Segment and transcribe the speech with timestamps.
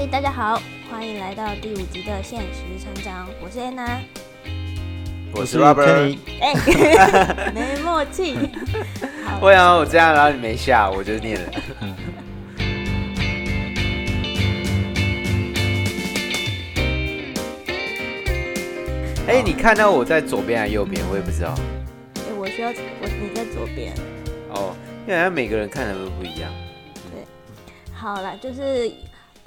[0.00, 0.58] 嗨，大家好，
[0.90, 4.00] 欢迎来到第五集的现实成长，我是安娜。
[5.34, 6.16] 我是 Robert。
[6.40, 6.54] 哎，
[7.52, 8.34] 没默契。
[9.26, 11.52] 好会啊，我这样，然后你没下，我就念了。
[19.28, 21.04] 哎，你看到我在左边还是右边？
[21.10, 21.54] 我也不知道。
[22.14, 22.74] 哎，我需要我
[23.20, 23.92] 你在左边。
[24.48, 24.74] 哦，
[25.06, 26.50] 因为好像每个人看的都不一样。
[27.12, 27.22] 对，
[27.92, 28.90] 好了，就是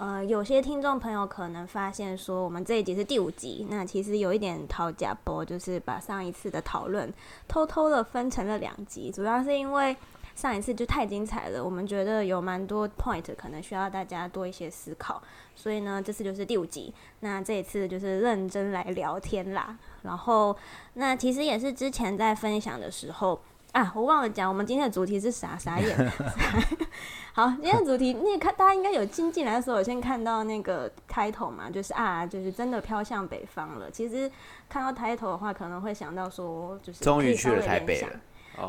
[0.03, 7.09] 呃，有些听众朋友可能发现说，我们这一集是第五集，那其实有一点讨假波，就是把上一次的讨论
[7.47, 9.95] 偷偷的分成了两集，主要是因为
[10.35, 15.23] 上一次就太精彩了，我们觉得有蛮多 point 可能需要大家多一些思考，
[15.55, 19.79] 所以呢，这次就是第五集，那这一次就是认真来聊天啦。
[20.01, 20.53] 然后，
[20.95, 23.39] 那其实也是之前在分享的时候。
[23.73, 26.11] 啊，我忘了讲，我们今天的主题是啥傻眼。
[27.33, 33.89] 好，今天的主题，你看大家应该有进进来的时候，有先看到那个开头嘛，就是啊，就是真的飘向北方了。
[33.89, 34.31] 其实
[34.69, 38.09] 看到开头的话，可能会想到说，就是终于去了台北了。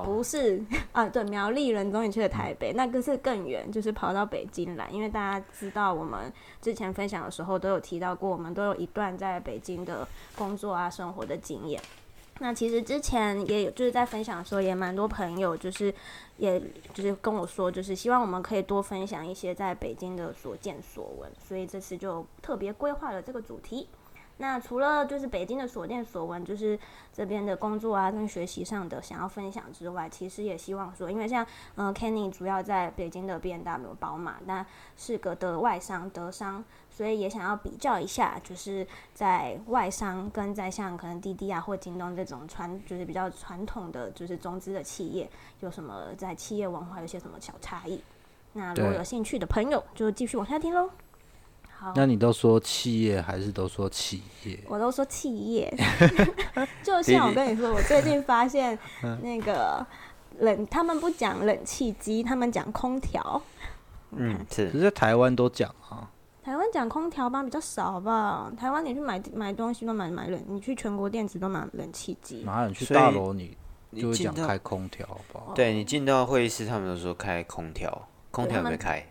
[0.02, 4.88] 不是 啊，对，苗栗人终于去了台北，那个是更远，就是跑到北京来。
[4.91, 6.32] 因为大家知道，我们
[6.62, 11.78] 之前分享的时候都有提到过，我们都有一段在北京的工作啊、生活的经验。
[12.40, 15.94] 那其实之前也有就是在分享的时候，也蛮多朋友就是，
[16.36, 16.60] 也
[16.92, 23.88] 就是跟我说，就是希望我们可以多分享一些在北京的所见所闻，所以这次就特别规划了这个主题。
[24.38, 26.76] 那除了就是北京的所见所闻，就是
[27.12, 36.64] 这边的工作啊跟学习上的想要分享之外，其实也希望说，因为像嗯 Kenny 主要在北京的 B N W 宝马，那是个的外商德商。
[36.97, 45.28] 所以也想要比较一下，就是在外商跟在像可能滴滴啊或京东这种传就是比较传统的就是中资的企业，
[45.59, 48.00] 有什么在企业文化有些什么小差异？
[48.53, 50.89] 那如果有兴趣的朋友，就继续往下听喽。
[51.77, 54.61] 好，那你都说企业还是都说企业？
[54.69, 55.77] 我都说企业。
[56.81, 58.78] 就像我跟你说，我最近发现
[59.21, 59.84] 那个
[60.38, 63.43] 冷，他们不讲冷气机，他们讲空调。
[64.12, 66.09] 嗯，是，只是台湾都讲啊。
[66.44, 72.43] 台湾讲空调吧比较少吧，台湾你去买买东西都买买冷，你去全国电子都买冷气机。
[72.44, 73.56] 哪有去大楼你
[73.97, 75.41] 就会讲开空调吧？
[75.54, 79.03] 对你进到会议室，他们都说开空调，空调没开。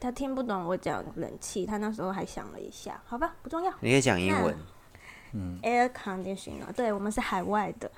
[0.00, 3.70] 他听不懂我讲冷气，他那时候还想了一下，好吧，不重要。
[3.80, 4.56] 你可以讲英文。
[5.34, 7.90] 嗯，air conditioner，对我们是海外的。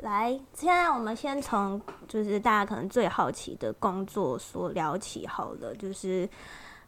[0.00, 6.28] 来，现在我们先从就是大家可能最好奇的工作所聊起好了，就是。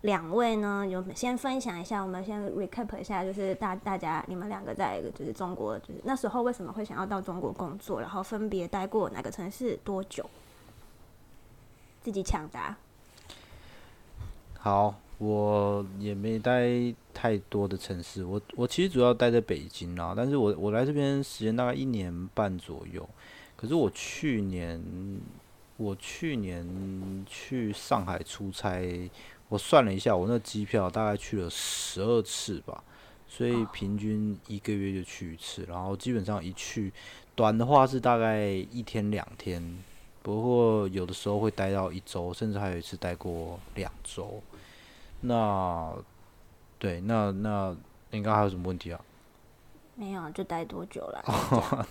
[0.05, 10.29] 两位呢，有先分享一下，我们先 recap 一下，就是大大家你们两个在就是中国，就是那时候为什么会想要到中国工作，然后分别待过哪个城市多久？
[12.03, 12.77] 自己抢答。
[14.59, 16.69] 好，我也没待
[17.15, 23.09] 太多的城市，我我其实主要待在北京啊，但是我我来这边时间大概一年半左右，
[23.57, 24.79] 可是我去年
[25.79, 29.11] 我去年去上海出差。
[29.55, 32.83] 我算了一下，我那机票大概去了十二次吧，
[33.29, 35.65] 所以平均一个月就去一次。
[35.69, 36.93] 然后基本上一去，
[37.37, 39.79] 短的话是大概一天两天，
[40.23, 44.43] 不过有的时候会待到一周，甚至还有一次待过两周。
[45.21, 45.95] 那
[46.81, 47.77] 对，那那
[48.11, 49.01] 应该还有什么问题啊？
[49.95, 51.87] 没有，就待多久了？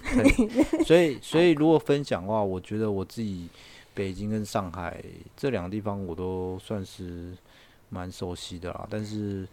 [0.85, 3.47] 所以 所以如果分享的话，我觉得我自己。
[3.95, 4.99] 北京跟上海
[5.37, 7.37] 这两个地方我都算是
[7.93, 9.47] 蛮熟悉的啦，但是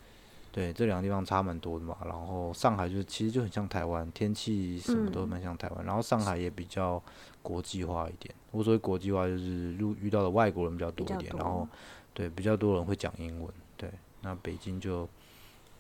[0.51, 1.97] 对这两个地方差蛮多的嘛。
[2.05, 5.85] 然后上海就其实就很像台湾，天气什么都蛮像台湾。
[5.85, 7.01] 然后上海也比较
[7.43, 11.69] 国际化一点，我所谓国际化就是遇遇到的外国人比较多一点，然后
[12.15, 13.53] 对比较多人会讲英文。
[13.77, 13.91] 对，
[14.23, 15.09] 那北京就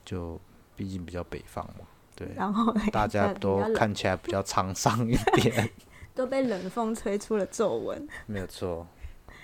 [0.05, 0.39] 就
[0.77, 5.71] 毕竟比较北方嘛，对，然后大家 都看起来比较 沧桑一点。
[6.13, 8.07] 都被冷风吹出了皱纹。
[8.27, 8.87] 没有错，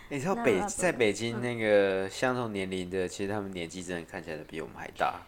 [0.08, 5.20] 你知道北在北京那个相同年龄的，其实他们年纪真的看起来都比我们还大。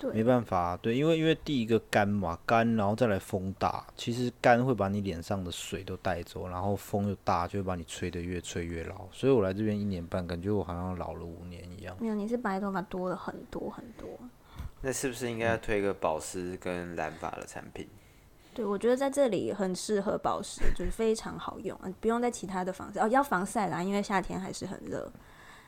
[0.00, 9.08] 对，没办法，对，因为因为第一个干嘛干，然后再来风大，其实干会把你脸上的水都带走，然后风又大，就会把你吹得越吹越老。
[9.10, 11.96] 所以我来这边一年半，感觉我好像老了五年一样。
[12.00, 14.08] 没有，你是白头发多了很多很多。
[14.82, 17.88] 那是不是应该要推个保湿跟染发的产品？
[18.58, 25.08] 对，我觉得在这里很适合保湿，就是非常好用，不用在其他的防晒哦，要防晒啦，因为夏天还是很热。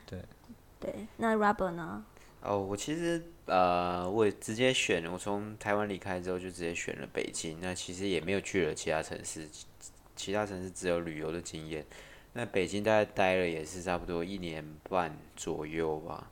[0.04, 0.20] 对，
[0.80, 2.04] 对，那 Rubber 呢？
[2.42, 9.48] 哦，我其实呃，我直接选，我从台湾离开之后就直接选了北京，那其实也没有去了其他城市，
[10.16, 11.86] 其他城市只有旅游的经验。
[12.32, 16.28] 那北京大概待了也是差不多一年半左右吧。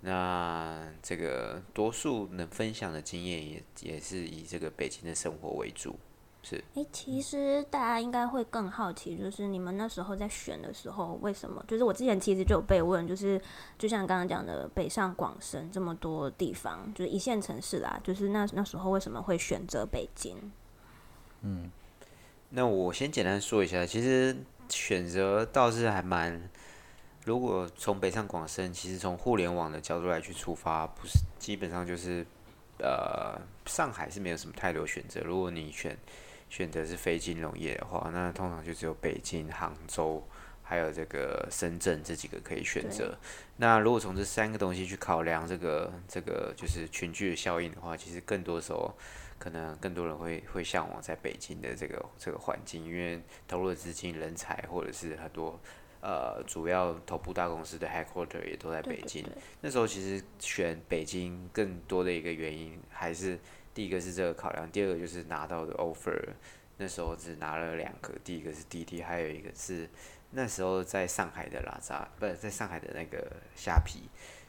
[0.00, 5.98] 那这个多数能分享的经验也也是以这个北京的生活为主。
[6.40, 11.62] 是，诶，其实大家应该会更好奇，就是你们那时候在选的时候，为什么？
[11.66, 13.38] 就是我之前其实就有被问，就是
[13.76, 20.36] 就像刚刚讲的，北上广深这么多地方，就是一线城市啦，就是那那时候为什么会选择北京？
[21.42, 21.70] 嗯，
[22.50, 24.34] 那我先简单说一下，其实
[24.68, 26.48] 选择倒是还蛮，
[27.28, 32.24] 如果从北上广深，其实从互联网的角度来去出发，不是基本上就是，
[32.78, 35.20] 呃，上海是没有什么太多选择。
[35.20, 35.94] 如果你选
[36.48, 40.26] 选择是非金融业的话，那通常就只有北京、杭州，
[40.62, 43.14] 还有这个深圳这几个可以选择。
[43.58, 48.90] 那如果从这三个东西去考量这个这个就是群聚的效应的话，其实更多时候
[49.38, 55.60] 可能更多人会会向往在北京的这个这个环境，因为投入的资金、人才或者是很多
[56.00, 59.24] 呃主要头部大公司的 headquarter 也都在北京。
[59.60, 63.38] 那时候其实选北京更多的一个原因还是。
[63.74, 66.20] 第一个是这个考量，第二个就是拿到的 offer，
[66.78, 69.88] 那时候只拿了两个，第一个是滴滴，还有一个是
[70.32, 74.08] 那时候在上海的拉扎，不是在上海的那个虾皮，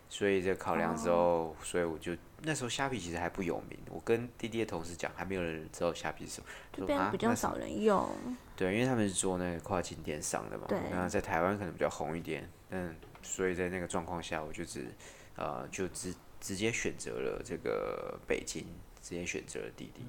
[0.09, 6.47] 所以这考量之后，所以我就那时候虾皮其实还不有名，我跟滴滴的同事讲，还没有人知道虾皮是什么，
[6.87, 8.07] 就比较少人用。
[8.55, 14.87] 对，因为他们是做那个跨境电商的嘛，那在台湾可能比较红一点，嗯，所以在那个状况下，我就只
[15.35, 18.65] 呃就直直接选择了这个北京。
[19.01, 20.01] 直接选择了滴滴。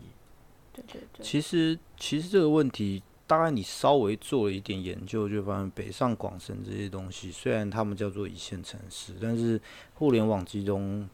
[0.72, 1.24] 对对对。
[1.24, 9.58] 其实，其实这个问题，大概你稍微做了一点研究，就发现北上广深这些东西，虽然他们叫做一线城市，但是
[9.94, 11.08] 互联网集中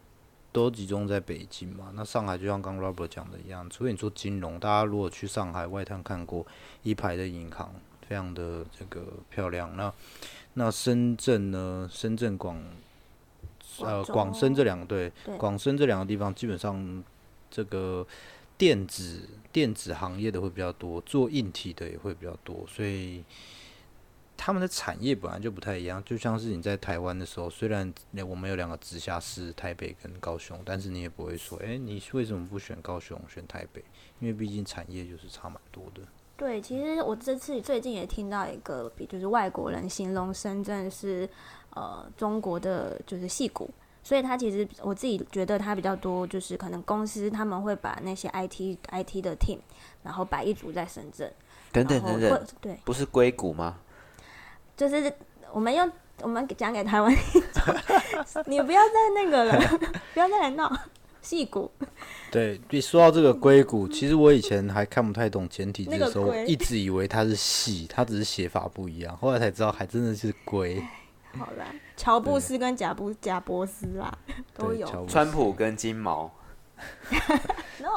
[0.56, 1.92] 都集中在北京嘛。
[1.94, 6.46] 那上海就像刚 Robert 讲的一样，除非你做金融，大家如果去上海外滩看过
[6.82, 7.74] 一排的银行，
[8.08, 9.76] 非常的这个漂亮。
[9.76, 9.92] 那
[10.54, 11.88] 那深圳呢？
[11.92, 12.60] 深圳广
[13.80, 17.04] 呃广深这两个对广深这两个地方，基本上。
[17.48, 18.04] 这个
[18.58, 19.22] 电子
[19.52, 23.22] 电子行业的会比较多，做硬体的也会比较多，所以
[24.36, 26.02] 他们的产业本来就不太一样。
[26.04, 27.92] 就像是你在台湾的时候，虽然
[28.28, 33.82] 我们有两个直辖市，台北跟高雄，但是你也不会说，哎，你为什么不选高雄，选台北？
[34.20, 36.02] 因为毕竟产业就是差蛮多的。
[36.36, 41.28] 对，其实我这次最近也听到一个，比就是外国人形容深圳是
[41.70, 43.70] 呃中国的就是戏骨。
[44.02, 49.58] 所以他其实我自己觉得他比较多，就是可能公司他们会把那些 IT IT 的 team，
[50.04, 51.28] 然后摆一组在深圳。
[51.72, 53.80] 等等等等，对，不是硅谷吗？
[54.76, 55.12] 就是
[55.52, 55.90] 我们用
[56.22, 57.12] 我们讲给台湾
[58.46, 59.78] 你不要再那个了，
[60.12, 60.70] 不要再来闹
[61.22, 61.70] 戏骨。
[62.30, 70.82] 对，你说到这个硅谷，其实我以前还看不太懂简体字的时候，一直以为它是戏，它只是写法不一样，后来才知道还真的是硅。
[71.38, 74.16] 好啦，乔布斯跟贾布贾伯斯啦，
[74.56, 75.06] 都有。
[75.06, 76.30] 川普跟金毛。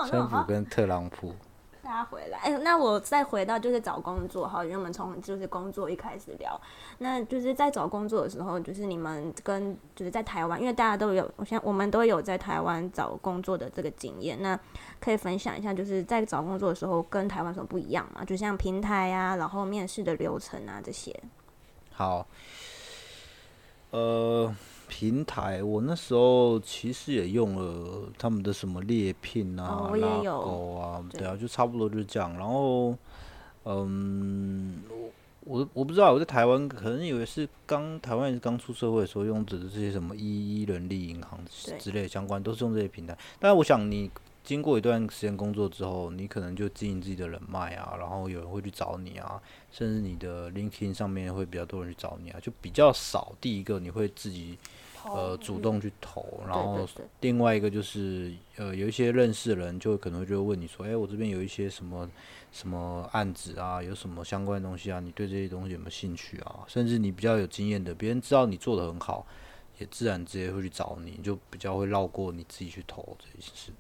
[0.10, 1.34] 川普跟特朗普。
[1.90, 6.62] 大家回来，哎，那我再回到就是找工作哈，因为我们从就是工作一开始聊，
[7.00, 14.58] 那就是在找工作的时候，就是你们跟就是在台湾，因为大家都有，我想我们都有在台湾找工作的这个经验，那
[15.00, 18.24] 可以分享一下，就是在找工作的时候跟台湾什么不一样嘛？
[18.24, 21.20] 就像平台啊，然后面试的流程啊这些。
[21.92, 22.28] 好。
[23.90, 24.56] 呃，
[24.90, 32.36] 平台我那时候其实也用了他们的什么猎聘啊、拉钩啊，对啊，就差不多就是这样。
[32.38, 32.94] 然后，
[33.66, 34.82] 嗯，
[35.46, 41.40] 我我我不知道我在台湾可能以为是刚台湾也是刚出社会的时候用的这些什么一一人力银行
[41.78, 43.18] 之类相关，都是用这些平台。
[43.40, 44.10] 但是我想你。
[44.42, 49.40] 经过一段时间工作之后，你可能就经营自己的人脉啊，然后有人会去找你啊，
[49.72, 53.32] 甚至你的 LinkedIn 上面会比较多人去找你啊，就比较少。
[53.40, 54.58] 第一个你会自己
[55.06, 56.88] 呃主动去投，然后
[57.22, 62.10] 另外一个就是呃有一些认识的人就可能就会问你说，哎，我这边有一些什么
[62.52, 66.66] 什么案子啊，有什么相关的东西啊，你对这些东西有没有兴趣啊？
[66.68, 69.26] 甚至你比较有经验的，别人知道你做的很好，
[69.78, 73.72] 也自然直接会去找你，就比较会绕过你自己去投这些事。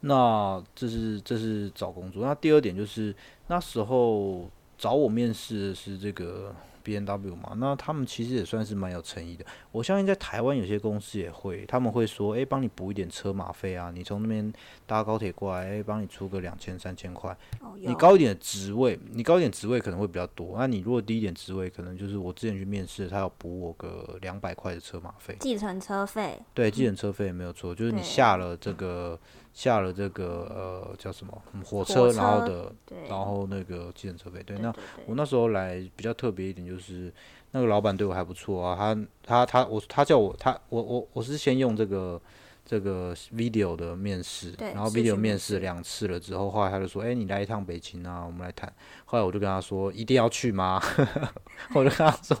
[0.00, 2.24] 那这是这是找工作。
[2.24, 3.14] 那第二点就是
[3.48, 9.44] 那时候找我面试的是这个 B N W 嘛，那他们其实也算是蛮有诚意的。
[9.72, 14.52] 我相信在台湾有些公司也会，他们会说，诶，帮你补一点车马费啊，你从那边
[14.86, 17.36] 搭高铁过来，诶，帮你出个两千三千块。
[17.76, 20.56] 你高一点的职位，你高一点职位可能会比较多。
[20.58, 25.36] 那你如果低一点职位，可能就是我之前去面试，他要补我个两百块的车马费。
[25.40, 26.38] 计程车费。
[26.54, 29.18] 对，计程车费没有错，就是你下了这个。
[29.52, 32.72] 下了这个呃叫什么嗯火火车，然后的，
[33.08, 34.42] 然后那个计程车费。
[34.44, 34.72] 对，那
[35.06, 37.12] 我那时候来比较特别一点，就是
[37.50, 42.20] 那个老板对我还不错啊，他他他我他叫我他我我我是先用这个
[42.64, 48.72] 这个 video 的面试，然后 video 面试面试两次了之后，后来他就说，哎、你来一趟北京啊，我们来谈。
[49.04, 50.80] 后来我就跟他说，一定要去吗？
[51.74, 52.36] 我就跟他说，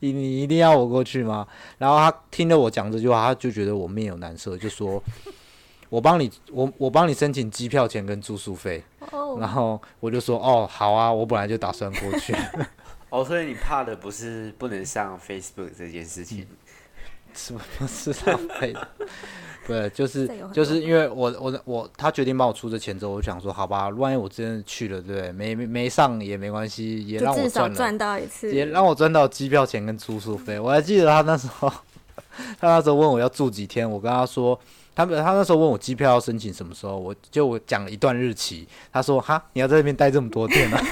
[0.00, 1.46] 你你一定要我过去吗？
[1.78, 5.00] 然后他听了我讲这句话，他就觉得我面有难色，就说。
[5.88, 12.34] 我帮你，我我帮你申请机票钱跟住宿费，哦，然后我就说哦好啊，我本来就打算过去，
[13.08, 16.46] 哦，所以你怕的不是不能上 Facebook 这件事情，
[17.32, 18.88] 是不是浪费的？
[19.66, 25.32] 不是，就是就是因为我我我他决定帮我出这钱之后，我想说好吧，万一我真的去了，对不对？
[25.32, 30.58] 没没没上也没关系，也让我赚，赚到一次，也让我赚到机票钱跟住宿费。
[30.58, 31.68] 我还记得他那时候，
[32.60, 34.58] 他那时候问我要住几天，我跟他说。
[34.98, 38.66] 他们他那时候问我机票要申请什么时候，我就我讲了一段日期。
[38.92, 40.82] 他说：“哈，你要在这边待这么多天啊？”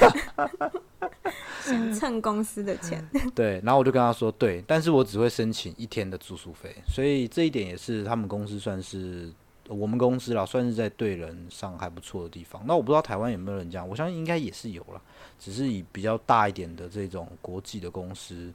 [1.61, 9.29] 想蹭公司的钱， 对，然后我就跟他说，对，但是我只会申请一天的住宿费，所以这一点也是他们公司算是
[9.67, 12.63] 我们公司啦，算是在对人上还不错的地方。
[12.65, 15.01] 那我不知道台湾有没有人这样，我相信应该也是有了，
[15.37, 18.53] 只是以比较大一点的这种国际的公司，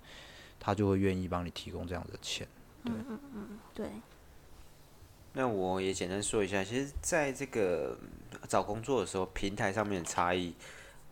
[0.59, 2.49] 他就会愿意帮你提供这样的钱。
[2.85, 3.87] 嗯嗯嗯对，
[5.35, 7.99] 那我也简单说一下，其实在这个
[8.49, 10.55] 找工作的时候，平台上面的差异，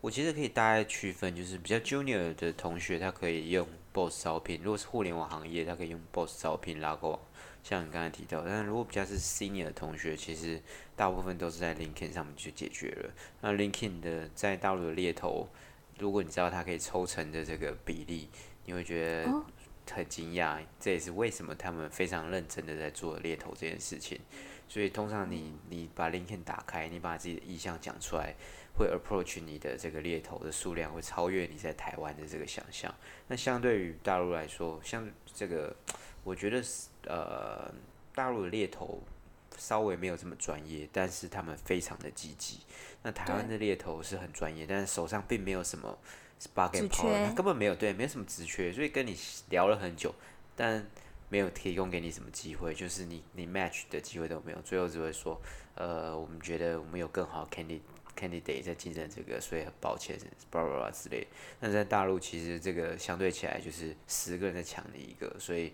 [0.03, 7.21] 我其实可以大概区分，就是比较 junior 的同学，他可以用 Boss 招聘；如果是互联网行业，他可以用 Boss 招聘拉过网，
[7.62, 8.43] 像你刚才提到。
[8.43, 10.61] 但如果比较是 senior 的同学，其实
[10.95, 13.11] 大部分都是在 LinkedIn 上面去解决了。
[13.41, 15.49] 那 LinkedIn 的在大陆的猎头，
[15.99, 18.29] 如果你知道它可以抽成的这个比例，
[18.67, 19.33] 你会觉得
[19.95, 24.19] 很惊讶，这也是为什么他们非常认真的在做猎头这件事情。
[24.69, 28.35] 所以通常你你把 LinkedIn 打开，你把自己的意向讲出来，
[28.77, 32.95] 会 approach 你的这个猎头的数量会超越你在台湾的这个想象。
[33.27, 35.75] 那相对于大陆来说，像这个，
[36.23, 37.69] 我觉得是呃，
[38.15, 39.03] 大陆的猎头
[39.61, 42.61] 稍微没有这么专业，但是他们非常的积极。
[43.02, 45.99] 那台湾的猎头是很专业，但是手上并没有什么
[46.40, 49.14] spark 职 and power，他根本没有对，没有什么职缺，所以跟你
[49.50, 50.14] 聊了很久，
[50.57, 50.87] 但
[51.29, 55.40] 没有提供给你什么机会，就是你你 match 的机会都没有，最后只会说，
[55.75, 57.81] 呃，我们觉得我们有更好的 candidate
[58.17, 60.19] candidate 在竞争这个，所以很抱歉
[60.50, 61.26] ，blah blah blah 之类的。
[61.61, 65.73] 那在大陆其实这个相对起来就是十个人在抢你一个，所以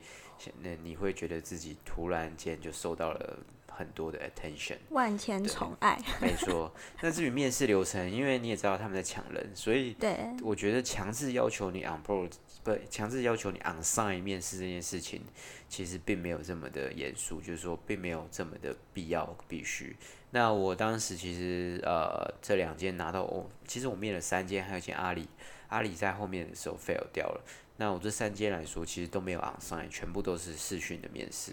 [0.61, 3.38] 那你会觉得自己突然间就受到了
[3.76, 4.78] 很多的 attention。
[4.88, 12.30] 万千宠爱， 没错，那至于面试流程，因为你也知道他们在抢人，所以对，我觉得强制要求你 on board
[12.64, 15.21] 不强制要求你 on sign 面试这件事情，
[15.68, 19.95] 其实并没有这么的严肃，就是说并没有这么的必要必须。
[20.30, 25.28] 那我当时其实呃这两间拿到我，其实我面了三间，还有一间阿里，
[25.68, 27.40] 阿里在后面的时候 fail 掉了。
[27.78, 31.52] 那我这三间来说，其实都没有 on sign，全部都是视讯的面试。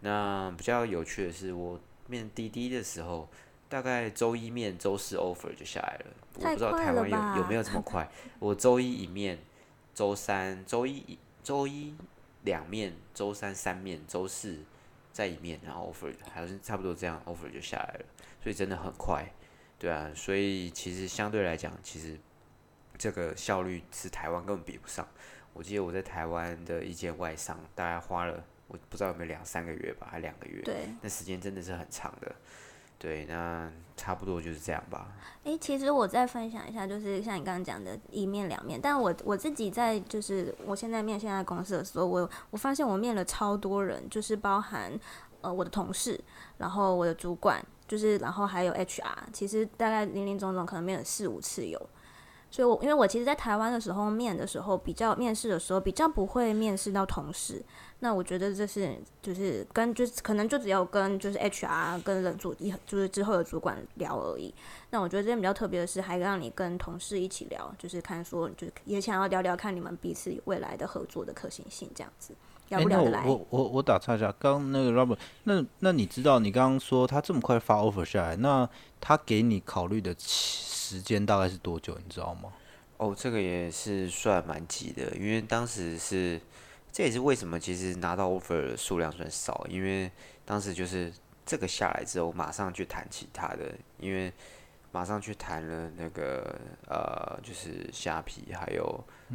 [0.00, 3.28] 那比较有趣的是，我面滴滴的时候，
[3.68, 6.06] 大概周一面，周四 offer 就下来了。
[6.34, 8.08] 我太不知道台湾有有没有这么快。
[8.38, 9.38] 我周一一面，
[9.94, 11.94] 周三周一一周一
[12.44, 14.58] 两面，周三三面，周四
[15.12, 18.04] 再一面，然后 offer 还是差不多这样，offer 就下来了，
[18.42, 19.30] 所以真的很快，
[19.78, 22.18] 对啊，所以其实相对来讲，其实
[22.96, 25.06] 这个效率是台湾根本比不上。
[25.52, 32.34] 我记得我在台湾的一间外商，大概花了我不知道有没有两三个月吧，还两个月，对，那时间真的是很长的。
[32.98, 35.08] 对，那差不多就是这样吧。
[35.44, 44.92] 诶，其实我再分享一下，就是像你刚刚讲的一面两面，但我我自己在就是我现在面现在公司的时候，我我发现我面了超多人，就是包含
[45.40, 46.20] 呃我的同事，
[46.58, 51.80] 然后我的主管，就是然后还有 HR，其实大概零零总总可能面了四五次有。
[52.52, 57.64] 所以我，因为我其实，在台湾的时候面的时候，比较面试的时候比较不会面试到同事。
[58.02, 64.54] 那我觉得这是就是跟就是可能就只有跟就是 HR 跟人主一就是之后的主管聊而已。
[64.90, 72.34] 那我觉得这边比较特别的是，还让你跟同事一起聊，就是看说就是也想要聊聊看你们彼此未来的合作的可行性，这样子
[72.70, 73.24] 聊不聊得来？
[73.26, 81.94] 我我我我打岔一下，刚刚那个 Robert，那那你知道你刚刚说他这么快发 offer 下来，那他给你考虑的时间大概是多久？
[82.02, 82.50] 你知道吗？
[82.96, 86.38] 哦，这个也是算蛮急的，因为当时是，
[86.92, 90.10] 这也是为什么其实拿到 offer 的数量算少，因为
[90.44, 91.12] 当时就是
[91.46, 94.32] 这个下来之后，马上去谈其他的，因为
[94.92, 98.84] 马上去谈了那个呃，就是虾皮还有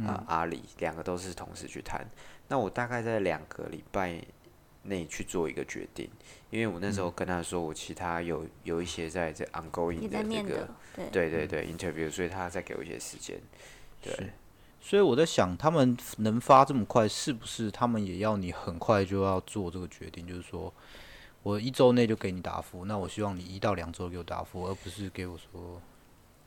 [0.06, 2.06] 啊、呃阿里两个都是同时去谈，
[2.48, 4.20] 那我大概在两个礼拜
[4.82, 6.08] 内去做一个决定，
[6.50, 13.36] 因为我那时候跟他说，我其他有有一些在这 ongoing 的这个，对，对对对 interview，所以他再给我一些时间。
[14.02, 14.30] 对，
[14.80, 20.26] 所以我在想，他们能发这么快，是不是他们也要你很快就要做这个决定？
[20.26, 20.72] 就是说
[21.42, 25.80] 我一周内就给你答复，那我希望你一到两周给我答复，而不是给我说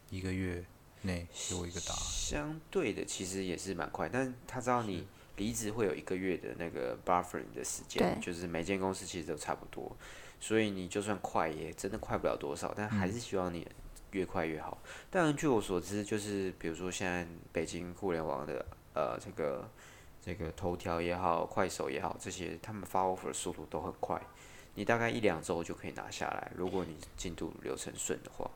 [0.09, 0.63] 一个月
[1.01, 2.01] 内给我一个答案。
[2.01, 5.05] 相对的其实也是蛮快，但是他知道你
[5.35, 9.95] 离职会有一个月的那个 buffering 的时间，就是每间公司其实都差不多，
[10.39, 13.67] 所以你就算快也真的快不了多少，但还是希望你
[14.11, 14.77] 越快越好。
[15.09, 19.69] 当然，据我所知，就是比如说现在北京互联网的呃这个
[20.21, 24.21] 这个头条也好，快手也好，这些他们发 offer 的速度都很快，
[24.75, 28.49] 你大概一两周就可以拿下来，如果你进度流程顺的话。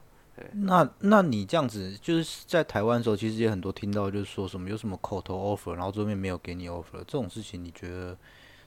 [0.53, 8.17] 那那你这样子，就是在台湾的时候，其实也很多听到，就是说什么有什么口头 offer，然后这边没有给你 offer，这种事情，你觉得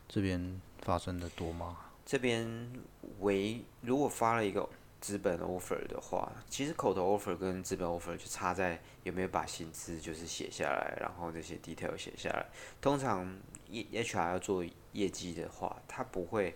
[0.07, 1.77] 这边发生的多吗？
[2.05, 2.71] 这边
[3.19, 4.69] 为如果发了一个
[5.01, 12.47] 资本 offer 的话，其实口头 offer 跟资本 offer 就差在有没有把薪资就是写下来，然后这些 detail 写下来。
[12.81, 13.37] 通常
[13.69, 16.55] 业 HR 要做业绩的话，他不会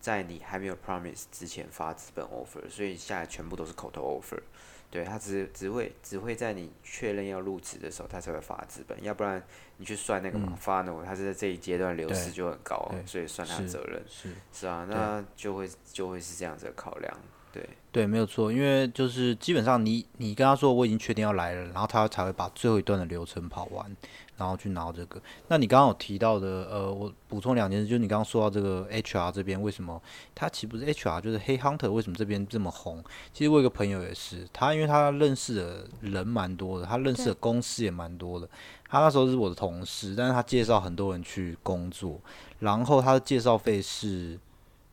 [0.00, 4.40] 在你还没有 promise 之前发资本 offer，所以下来全部都是口头 offer。
[4.88, 9.42] 对他只只会只会在你确认要入职的时候，他才会发资本，要不然
[9.78, 14.00] 你去算那个嘛，发呢，他是在这一阶段流失就很高，所以算他的责任。
[14.08, 14.30] 是。
[14.52, 17.12] 是啊，那就会就会是这样子的考量，
[17.56, 23.96] 对，对，没有错，因为就是基本上你你跟他说我已经确定要来了，然后他才会把最后一段的流程跑完，
[24.36, 25.20] 然后去拿这个。
[25.48, 30.00] 那你刚刚有提到的，呃，我补充两件事，就是你刚刚说到这个 HR 这边为什么
[30.34, 33.02] 他岂不是 HR，就是黑 hunter 为什么这边这么红？
[33.32, 38.48] 其实我有个朋友也是，他因为他认识的人蛮多的，他认识的公司也蛮多的。
[38.88, 42.20] 他那时候是我的同事，但是他介绍很多人去工作，
[42.60, 44.38] 然后他的介绍费是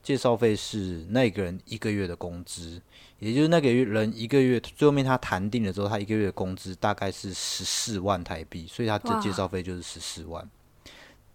[0.03, 2.79] 介绍费是那个人一个月的工资，
[3.19, 10.47] 也就是那个人一个月最后面他谈定了之后，他一个月的工资大概是十四万台币，所以他的介绍费就是十四万。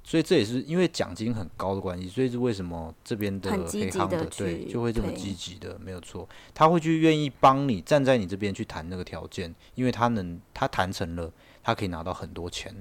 [0.04, 11.30] 所以这也是因为奖金很高的关系，所以是为什么这边的黑行极的对去就会这么积极的，没有错，他会去愿意帮你站在你这边去谈那个条件，因为他能他谈成了，
[11.62, 12.74] 他可以拿到很多钱。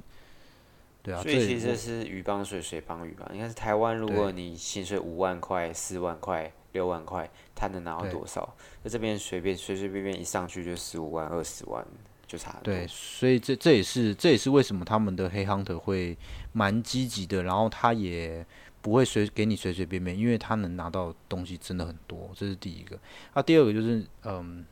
[1.08, 3.32] 对啊，所以其实是鱼帮水，水帮鱼吧。
[3.34, 8.54] 应该是台湾，如果你薪水五万块、四万块、六万块，他能拿到多少？
[8.84, 11.86] 那这边随便随随便便一上去就十五万、二十万，
[12.28, 12.74] 就差很多。
[12.74, 16.17] 对，所以这这也是这也是为什么他们的黑 hunter 会
[16.52, 18.46] 蛮积极的，然后他也
[18.82, 23.00] 不会随给你随随便便，因为他能拿到东西真的很多，这是第一个。
[23.34, 24.65] 那、第二个就是，嗯，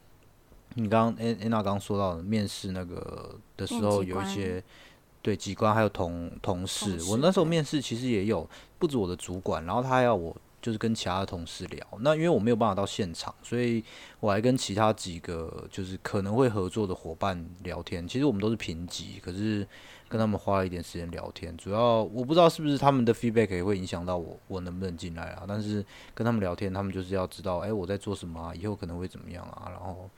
[0.74, 4.62] 你刚刚安安娜刚刚说到的面试那个的时候，有一些
[5.26, 10.36] 对机关还有同同事，我那时候面试其实也有不止我的主管，然后他还要我。
[10.62, 13.84] 就是跟其他的同事聊，那因为我没有办法到现场，所以
[14.20, 18.08] 我还跟其他几个就是可能会合作的伙伴聊天。
[18.08, 19.60] 其实我们都是平级，可是
[20.08, 21.56] 跟他们花了一点时间聊天。
[21.56, 25.44] 主要我不知道是不是他们的 feedback 也会影响到我，我能不能进来啊？
[25.48, 25.86] 但是
[26.16, 29.68] 跟他们聊天，他们就是要知道，哎、我在做什么啊，以后可能会怎么样啊？
[29.70, 30.10] 然后，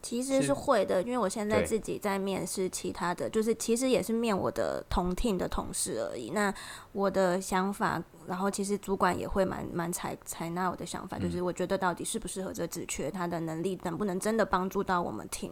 [0.00, 6.30] 其实是是会的，因为我现在自己在面试其他的，就是其实也是面我的同 team 的同事而已。
[6.30, 6.54] 那
[6.92, 15.50] 我的想法，然后其实主管也会蛮蛮采采纳我的想法，就是我觉得到底适不适合这个职缺，他的能力能不能真的帮助到我们 team。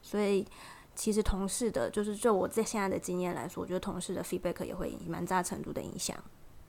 [0.00, 0.46] 所以
[0.94, 6.16] 其实同事的，就是就我在现在的经验来说，我觉得同事的 feedback 也会蛮大程度的影响。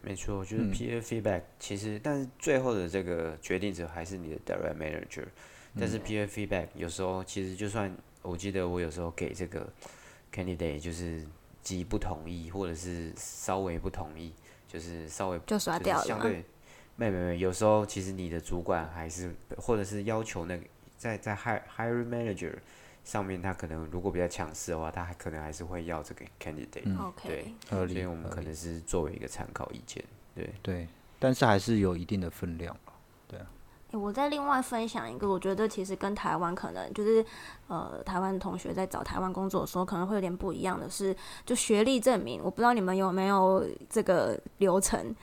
[0.01, 5.25] 没错，就是嗯 peer feedback，、其实但是最后的这个决定者还是你的 direct manager。
[5.79, 9.71] 但是 peer feedback 有时候其实就算我记得我有时候给这个
[10.33, 11.25] candidate 就是
[11.61, 14.33] 极不同意，或者是稍微不同意，
[14.67, 16.43] 就是稍微就刷就是掉了相对，
[16.95, 20.63] 没没没，有时候其实你的主管还是或者是要求那个
[20.97, 22.53] 在在 hire hiring manager
[23.05, 27.13] 上面，他可能如果比较强势的话，他还可能还是会要这个 candidate。
[27.23, 27.53] 对。
[27.69, 30.03] 所以我们可能是作为一个参考意见。
[30.35, 30.87] 对，对，
[31.17, 32.75] 但是还是有一定的分量
[33.91, 37.25] 我再另外分享一个，我觉得其实跟台湾可能就是，
[37.67, 45.15] 呃，台湾同学在找台湾工作的时候，可能会有点不一样的是，就学历证明，我不知道你们有没有这个流程。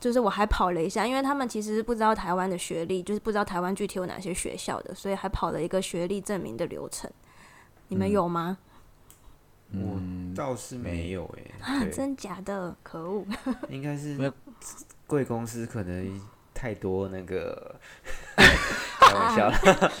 [0.00, 7.10] 就是我还跑了一下，因为他们其实不知道台湾的学历，就是不知道台湾具体有哪些学校的，所以还跑了一个学历证明的流程。
[7.88, 8.58] 你们有吗？
[9.72, 13.24] 我嗯，倒是没有诶、啊，对，真假的，可恶！
[13.70, 14.30] 应该是
[15.06, 16.20] 贵公司可能
[16.64, 17.74] 太多那个，
[18.98, 19.48] 开玩笑。
[19.50, 19.92] 了，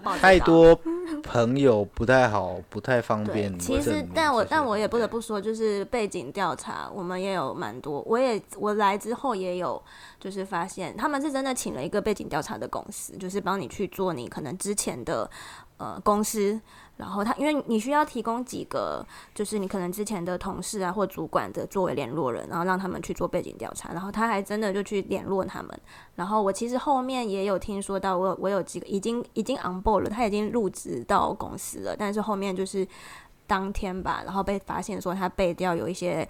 [0.18, 0.74] 太多
[1.22, 8.00] 朋友不太好，不太方便，其实但我但我也不得不说，就是背景调查，我们也有蛮多。
[8.06, 9.82] 我也我来之后也有，
[10.18, 15.30] 就是发现他们是真的请了一个背景调查的公司，就是帮你去做你可能之前的
[15.76, 16.58] 呃公司，
[16.98, 25.80] 然后他因为你需要提供几个，就是你可能之前的同事啊或主管的作为联络人，然后让他们去做背景调查，然后他还真的就去联络他们。
[26.16, 32.86] 然后我其实后面也有听说到，我我有几个已经已经 on board 了，他已经入职到公司了，但是后面就是
[33.46, 36.28] 当天吧，然后被发现说他背调有一些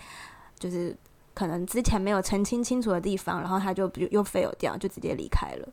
[0.59, 0.94] 就是
[1.35, 5.68] 可能之前没有澄清清楚的地方，然后他就又 fail 掉，就直接离开了。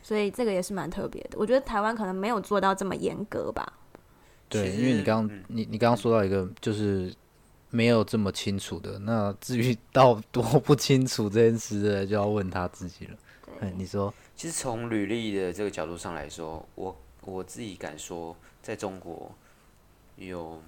[0.00, 3.72] 所以这个也是蛮特别的，我觉得台湾可能没有做到这么严格吧。
[4.48, 7.14] 对，因为你刚你你刚刚说到一个就是
[7.70, 13.16] 没有这么清楚的，那至于 到多不清楚这件事的，就要问他自己了。
[13.60, 19.34] 哎，你说，其实从履历的这个角度上来说，我我自己敢说，在中国
[20.16, 20.62] 有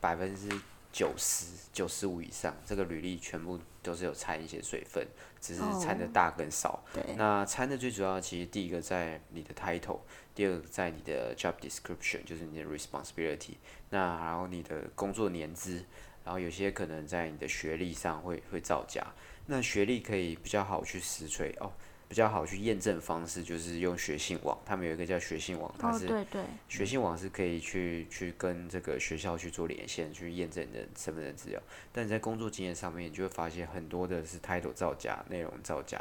[0.00, 0.48] 百分之
[0.90, 5.06] 九十九十五以上，这个履历全部都是有掺一些水分，
[5.40, 6.82] 只是掺的哦大跟少。
[6.94, 9.98] 对，那掺的最主要，其实第一个在你的 title，
[10.34, 13.54] 第二个在你的 job description，就是你的 responsibility，
[13.90, 15.84] 那然后你的工作年资，
[16.24, 19.06] 然后有些可能在你的学历上会会造假。
[19.46, 21.72] 那学历可以比较好去实锤哦，
[22.08, 31.60] 比较好去验证方式就是用学信网，他们有一个叫学信网，它哦，是对对，学信网是可以去去跟这个学校去做连线，去验证你的身份证资料。
[31.92, 36.00] 但在工作经验上面，你就会发现很多的是 title 造假、内容造假，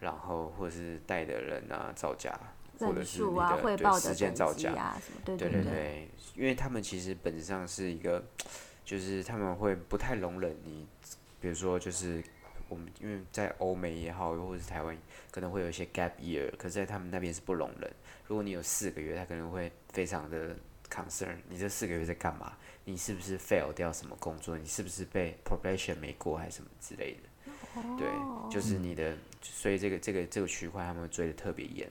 [0.00, 2.36] 然后或者是带的人啊造假，
[2.86, 4.72] 或者是你的汇报的对事件造假。
[4.72, 8.24] 啊什么，对对对因为他们其实本质上是一个，
[8.84, 10.86] 就是他们会不太容忍你，
[11.40, 12.22] 比如说就是
[12.68, 14.96] 我们因为在欧美也好，或者是台湾
[15.30, 17.90] 可能会有一些 gap year，可是在他们那边是不容忍。
[18.26, 20.56] 如果你有四个月，他可能会非常的
[20.88, 22.56] concern，你这四个月在干嘛？
[22.84, 24.56] 你是不是 fail 掉什么工作？
[24.56, 27.82] 你是不是被 probation 没过还是什么之类的？
[27.98, 28.08] 对，
[28.50, 31.88] 就是你的，所以这个这个这个区块他们会追的特别严。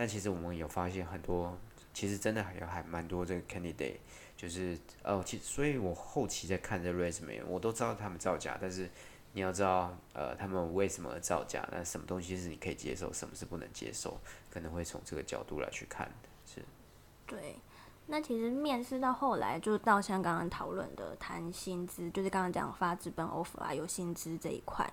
[0.00, 1.54] 但其实我们有发现很多，
[1.92, 3.98] 其实真的还有还蛮多这个 candidate，
[4.34, 8.88] 就是哦，其实所以我后期在看这 resume，我都知道他们造假，但是
[9.34, 16.10] 你要知道，呃，他们为什么造假，那什么东西是你可以接受，什么是不能接受，可能会从这个角度来去看，
[16.46, 16.64] 是。
[17.26, 17.56] 对，
[18.06, 24.90] 那其实面试到后来，就到像刚刚讨论的谈薪资，就是刚刚讲发资本 offer 啊，有薪资这一块。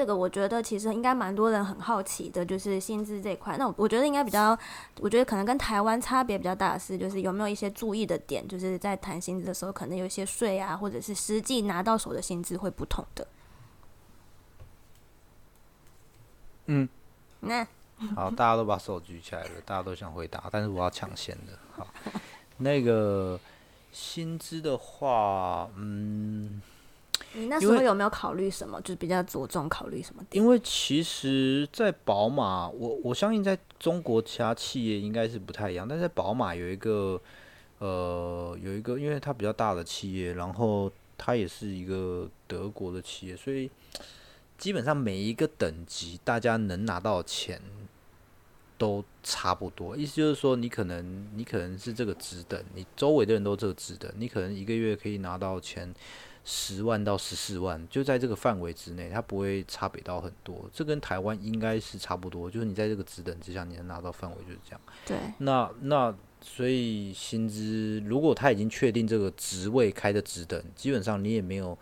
[0.00, 3.54] 这个我觉得其实应该蛮多人很好奇的，就是薪资这一块。
[3.58, 4.58] 那我我觉得应该比较，
[4.98, 13.26] 我觉得可能跟台湾差别比较大的是，就是有没有一些注意的点，就是在谈薪资的时候，可能有一些税啊，或者是实际拿到手的薪资会不同的。
[16.64, 16.88] 嗯，
[17.40, 17.62] 那
[18.16, 21.58] 好，大家都把手举起来了，大家都想回答，但是我要抢先的。
[21.76, 21.86] 好，
[22.56, 23.38] 那个
[23.92, 26.62] 薪资的话，嗯，
[27.34, 28.80] 你那时候有没有考虑什么？
[28.80, 30.24] 就是比较着重考虑什么？
[30.32, 37.20] 因为其实，在宝马，我我相信在中国其他企业应该是不太一样，但是在宝马有一个，
[37.78, 43.70] 呃，有一个，因为它比较大的企业，然后它也是一个德国的企业，所以
[44.58, 47.62] 基本上每一个等级大家能拿到钱
[48.76, 49.96] 都差不多。
[49.96, 55.94] 意思就是说，你可能你可能是这个职等，你周围的人都这个职等，你可能一个月可以拿到钱。
[56.44, 60.68] 十万到十四万，就在这个范围之内，它不会差别到很多。
[60.72, 64.80] 这跟台湾应该是差不多，就是你在这个职等之下，你能拿到范围就是这样。
[65.06, 71.76] 对，那那所以薪资，如果他已经确定这个职位开的职等，基本上你也没有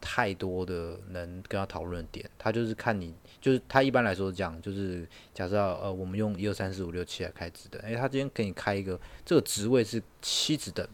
[0.00, 2.30] 太多的能跟他讨论的点。
[2.38, 10.86] 他就是看你，就是他一般来说是这样，就是假设呃，我们用一二三四五六七来开职等，诶、他今天给你开一个这个职位是七职等，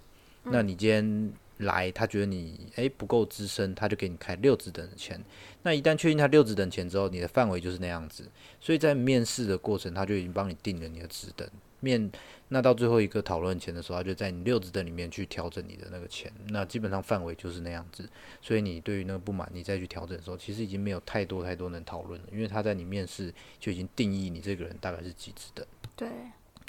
[0.44, 1.32] 那你今天。
[1.58, 5.22] 来，他觉得你诶不够资深，他就给你开六职等的钱。
[5.62, 8.24] 那一旦确定他六职等钱之后，你的范围就是那样子。
[8.60, 11.48] 所以在面试的过程，他就已经帮你定了你的职等。
[11.80, 12.10] 面
[12.48, 16.32] 那到最后一个讨论钱的时候，他就在你六职等里面去调整你的那个钱。
[16.48, 18.08] 那基本上范围就是那样子。
[18.40, 25.66] 所以你对于那个不满，你再去调整的时候，其实已经没有太多太多能讨论了，因为他在你面试就已经定义你这个人大概是几职等。
[25.96, 26.08] 对，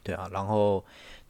[0.03, 0.83] 对啊，然后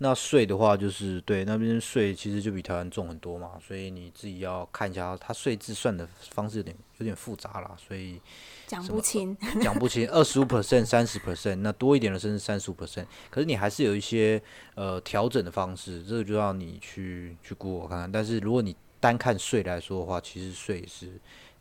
[0.03, 8.19] 那税的话，就是对那边税其实就比台湾重很多嘛，所以你自己要看一下，它税制算的方式有点有点复杂啦，所以
[8.67, 9.35] 讲不清。
[9.61, 14.41] 讲不清，二十五 percent、三十 percent，那多一点的甚至三十五 percent，可是你还是有一些
[14.75, 18.11] 呃调整的方式，这个就要你去去估我看看。
[18.11, 21.13] 但是如果你单看税来说的话，其实税是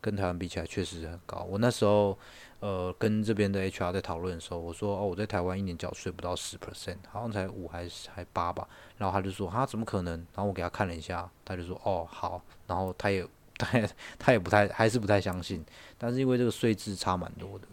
[0.02, 1.46] 跟台湾比起来确实很高。
[1.48, 2.18] 我那时候
[2.60, 8.68] 呃跟这边的 HR 在讨论的时候，我说哦我在台湾一年缴税不到十 percent，好像才五还是还八吧。
[8.98, 10.14] 然后他就说啊怎么可能？
[10.34, 13.88] 然后我给他看了一下，他就说哦好，然后他也他也
[14.18, 15.64] 他也不太还是不太相信，
[15.96, 17.66] 但是因为这个税制差蛮多的，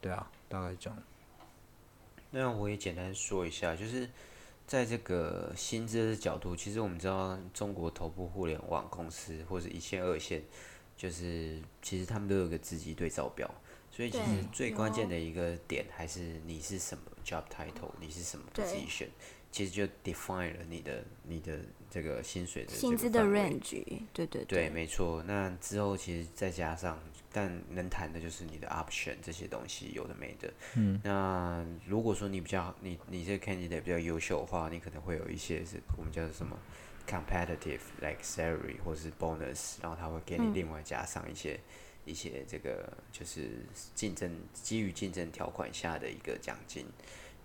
[0.00, 1.02] 对啊，大概这样。
[2.30, 4.08] 那我也简单说一下，就是
[4.66, 10.42] 在这个薪资的角度，其实我们知道中国头部互联网公司或者一线二线，
[11.02, 13.52] 就是其实他们都有个自己对照表，
[13.90, 19.08] 所以其实最关键的一个点还是你是什么 job title，你是什么对 position，
[19.50, 21.58] 其实就 define 了你的你的
[21.90, 25.20] 这个薪水的薪资的 range，对对对，没错。
[25.24, 26.96] 那之后其实再加上，
[27.32, 30.54] 但能谈的就是你的 option 这些东西，有的没的。
[30.76, 31.00] 嗯。
[31.02, 36.56] 那如果说你比较你你这个 candidate 比较优秀的话，你可能会有一些是我们叫做什么
[37.06, 41.58] competitive like salary 或是 bonus，然后他会给你嗯另外加上一些、
[42.04, 43.50] 一些这个就是
[43.94, 46.86] 竞争基于竞争条款下的一个奖金。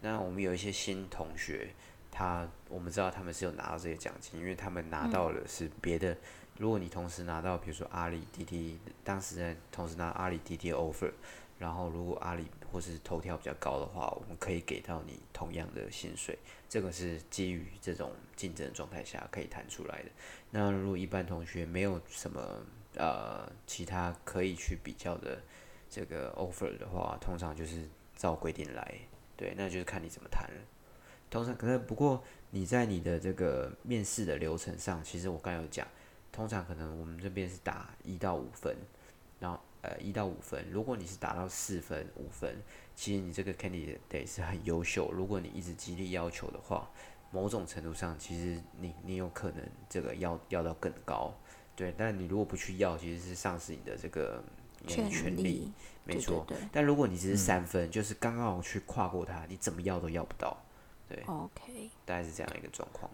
[0.02, 1.70] 那我们有一些新同学，
[2.12, 6.16] 他我们知道他们是有拿到这些奖金，因为他们拿到了是别的。
[6.58, 11.12] 如果你同时拿到，比如说阿里、滴滴，当时在同时拿阿里、滴滴 offer，
[11.60, 16.38] 然后如果阿里或是头条比较高的话，我们可以给到你同样的薪水。
[16.70, 20.10] 这个是基于这种竞争状态下可以谈出来的。
[20.52, 22.62] 那如果一般同学没有什么
[22.96, 25.42] 呃其他可以去比较的
[25.90, 28.96] 这个 offer 的话，通常就是照规定来。
[29.36, 30.62] 对，那就是看你怎么谈了。
[31.30, 35.88] 通常可能不过你在你的这个面试的流程上，其实我刚有讲，
[36.32, 38.76] 通常可能我们这边是打一到五分，
[39.40, 42.62] 然后呃一到五分，如果你是达到四分五分，
[42.96, 45.12] 其实你这个 candidate 是很优秀。
[45.12, 46.90] 如果你一直极力要求的话，
[47.32, 51.34] 某种程度上其实你你有可能这个要要到更高，
[51.76, 51.94] 对。
[51.98, 54.44] 但你如果不去要，其实是丧失你的这个
[54.88, 55.72] 权利。
[56.06, 60.58] 没错，对对但如果你只是三分，就是刚刚好去跨过它，你怎么要都要不到，
[61.10, 61.90] 对，，OK。
[62.06, 63.12] 大概是这样一个状况。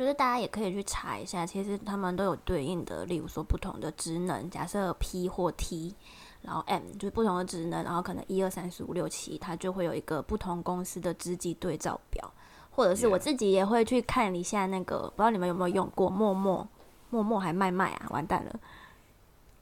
[0.00, 5.94] 就是大家也可以去查一下，其实他们都有对应的，例如说不同的职能，假设 P 或 T，
[6.40, 12.32] 然后 M 就是不同的职能，然后可能一二三四五六七，它就会有一个不同公司的职级对照表，
[12.70, 16.66] 或者是我自己也会去看一下那个，不知道你们有没有用过陌陌，
[17.10, 18.58] 陌陌还卖卖啊，完蛋了，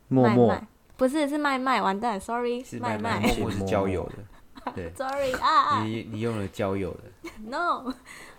[0.07, 0.69] 默默卖卖。
[0.97, 4.09] 不是是卖卖，完蛋，sorry，是卖卖卖或是交友
[4.65, 5.83] 的， 对，， sorry 啊啊。
[5.83, 7.93] 你你用了交友的，No，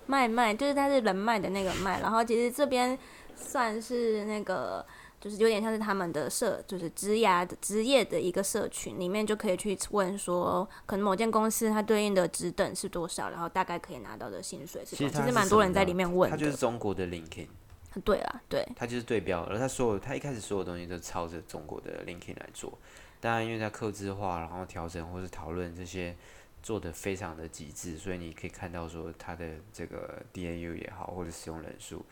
[0.10, 2.98] 卖卖就是它是人脉的那个卖，然后其实这边
[3.36, 4.84] 算是那个，
[5.22, 15.20] 就是有点像是他们的社，就是职涯的职业的一个社群，里面就可以去问说，可能某间公司它对应的职等是多少，然后大概可以拿到的薪水是多少。
[15.20, 16.58] 其实蛮多人在里面问它就是。
[16.58, 17.48] 中国的 LinkedIn，
[18.04, 22.76] 对啦，对，它就是对标，而它所有它一开始所有东西都抄着中国的 LinkedIn 来做，
[23.22, 26.16] 当然因为它刻字化，然后调整或是讨论这些
[26.62, 32.06] 做的非常的极致，所以你可以看到说它的这个 DAU 也好，或者使用人数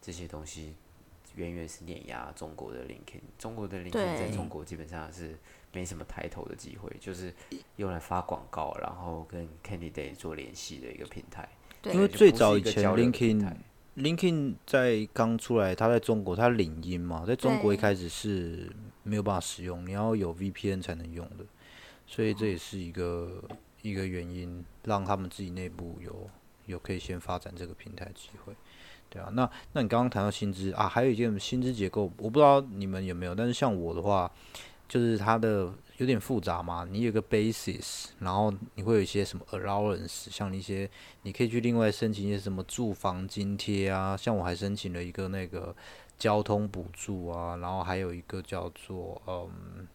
[0.00, 0.74] 这些东西，
[1.36, 3.20] 远远是碾压中国的 LinkedIn。
[3.38, 5.36] 中国的 LinkedIn 在中国基本上是
[5.72, 7.32] 没什么抬头的机会，就是
[7.76, 11.48] 用来发广告，然后跟 candidate 做联系的一个平台。
[11.92, 13.56] 因为最早以前 LinkedIn 台
[13.96, 18.70] LinkedIn 在刚出来，它在中国它领英嘛，在中国一开始是
[19.02, 21.44] 没有办法使用，你要有 VPN 才能用的，
[22.06, 23.42] 所以这也是一个
[23.84, 26.30] 一个原因，让他们自己内部有
[26.64, 28.54] 有可以先发展这个平台机会。
[29.10, 34.28] 对啊，那那你刚刚谈到薪资啊，还有一件薪资结构，我不知道你们有没有，但是像我的话，
[34.88, 40.90] 就是它的有点复杂嘛，你有个 basis，然后你会有一些什么 allowance，像一些
[41.22, 45.76] 你可以去另外申请一些什么住房津贴啊，像我还申请了一个那个
[46.18, 49.86] 交通补助啊，然后还有一个叫做嗯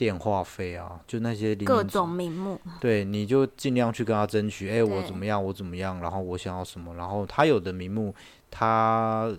[0.00, 8.14] 电话费啊，就那些各种名目，对，你就尽量去跟他争取，哎、我怎么样，我怎么样，然后我想要什么，然后他有的名目，
[8.50, 9.38] 他呃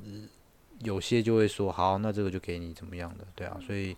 [0.81, 3.97] 有些就会说好，那这个就给你怎么样的，对啊，所以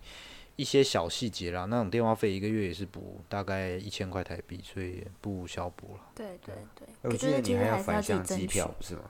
[0.56, 6.00] 一些小细节啦，那种电话费一个月也是补大概一千块台币，所以也不小补了。
[6.14, 9.02] 对对对，我记觉得你还要反向机票，不是吗？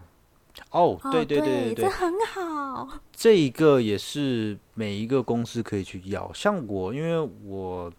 [0.70, 3.00] 哦，哦对对对对这很好。
[3.12, 6.32] 这一个也是每一个公司可以去要。
[6.32, 7.92] 像我，因为我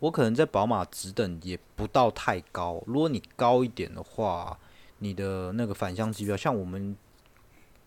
[0.00, 4.58] 我可能在宝马职等也不到太高，如果你高一点的话，
[4.98, 6.96] 你的那个返乡机票，像我们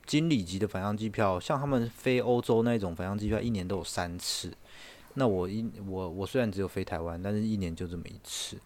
[0.06, 4.52] 经理级的返乡机票，像他们飞欧洲那种返乡机票，一年都有三次。
[5.16, 8.58] 那我一我我虽然只有飞台湾，但是一年就这么一次。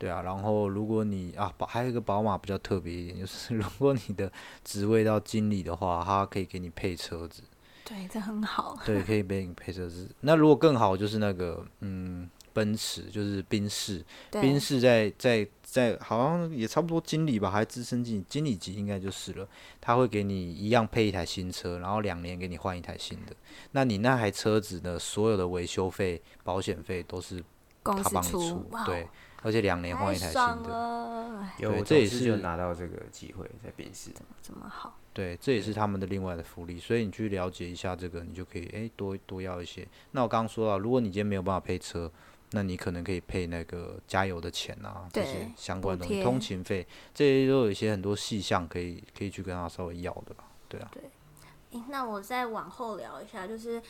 [0.00, 4.32] 对啊，然后如果你啊，宝还有一个宝马比较特别一点，就是 如果你的
[4.64, 7.42] 职位到经理的话，他可以给你配车子。
[7.84, 8.78] 对，这很好。
[8.86, 10.08] 对，可以给你配车子。
[10.20, 19.46] 那如果更好，就是那个嗯，奔驰，就是宾士，宾士在在在好像也差不多经理吧，还资深经理，经理级应该就是了。
[19.82, 23.36] 他会给你一样配一台新车，然后两年给你换一台新的。
[23.72, 27.42] 那你那台车子的所有的维修费、保险费都是
[27.82, 29.08] 他帮你出，哇，对，
[29.42, 31.46] 而且两年换一台新的。
[31.58, 34.10] 有这也同事就拿到这个机会在宾士。
[34.42, 34.96] 这么好。
[35.12, 39.86] 对，这也是他们的另外的福利，所以你去了解一下这个，你就可以诶多多要一些。
[40.12, 42.10] 那我刚刚说了，如果你今天没有办法配车，
[42.52, 50.44] 那你可能可以配那个加油的钱啊，这些相关的东西，通勤费这些都有一些很多细项可以可以去跟他稍微要的吧。
[50.68, 51.02] 对啊，对
[51.88, 53.82] 那我再往后聊一下，就是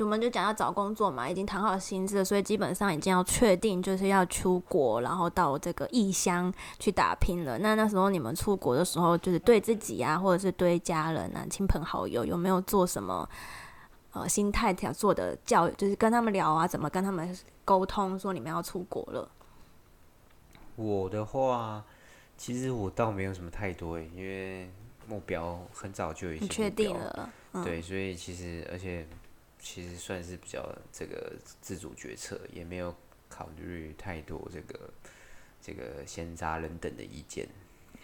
[0.00, 7.58] 我们就讲要找工作嘛，已经谈好薪资了，所以基本上已经要确定就是要出国，然后到这个异乡去打拼了。
[7.58, 13.28] 那那时候你们出国的时候，就是对自己啊，或者是对家人啊、亲朋好友，有没有做什么
[14.12, 19.30] 呃心态调做的教育，就是跟他们聊啊，怎么跟他们沟通，说你们要出国了？
[20.76, 21.84] 我的话，
[22.36, 24.68] 其实我倒没有什么太多，因为
[25.06, 27.30] 目标很早就已经确定了？
[27.52, 29.06] 嗯，对，所以其实而且
[29.64, 32.94] 其实算是比较这个自主决策，也没有
[33.30, 34.78] 考虑太多这个
[35.58, 37.48] 这个闲杂人等的意见，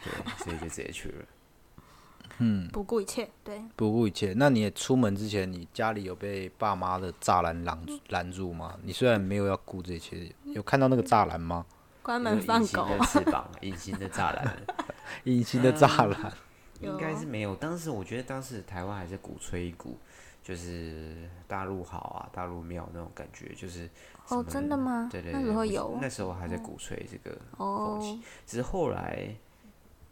[0.02, 0.10] 对，
[0.42, 1.24] 所以就直接去了。
[2.38, 4.32] 嗯不顾一切，对，不顾一切。
[4.34, 8.78] 那你出门之前，你家里有被爸妈的栅栏拦拦住吗？
[8.82, 11.66] 你虽然没有要顾这些，有看到那个栅栏吗？
[12.02, 14.56] 关门放狗隐形，的翅 膀，隐形的栅栏，
[15.24, 16.32] 隐形的栅栏。
[16.80, 17.54] 应该是没有。
[17.56, 19.98] 当时我觉得当时台湾还是鼓吹一股
[20.50, 21.14] 就是
[21.46, 23.88] 大陆好啊，大陆妙那种感觉，就是
[24.26, 25.08] 哦，真的吗？
[25.08, 29.32] 对对，那时候有那时候还在鼓吹这个哦风，气，只是后来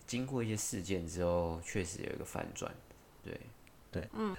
[0.07, 2.71] 经过一些事件之后，确实有一个反转。
[3.25, 3.41] 对
[3.91, 4.33] 对，嗯，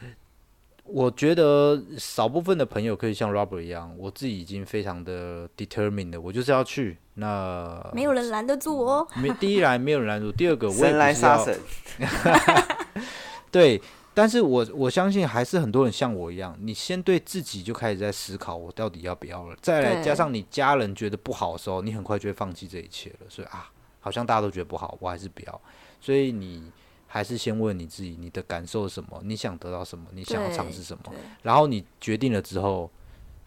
[0.86, 6.98] 我觉得少部分的朋友可以像 Robert 一样，我自己已经非常的 determined 的，我就是要去。
[7.16, 9.06] 那没有人拦得住我。
[9.18, 11.60] 没第一来没有人拦住，第二个 我也神来不是要杀神，
[13.52, 13.82] 对，
[14.20, 23.28] 但是我我相信还是很多人像我一样，你先对自己就开始在思考我到底要不要了，再来加上你家人觉得不好的时候，你很快就会放弃这一切了。
[23.30, 25.62] 所以啊，好像大家都觉得不好，我还是不要。
[26.02, 26.70] 所以你
[27.08, 29.22] 还是先问你自己，你的感受是什么？
[29.24, 30.06] 你想得到什么？
[30.12, 31.14] 你想要尝试什么？
[31.42, 32.92] 然后你决定了之后，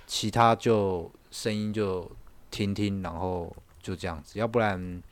[0.07, 2.11] 其他就声音就
[2.51, 5.03] 听听，然后就这样子，要不然，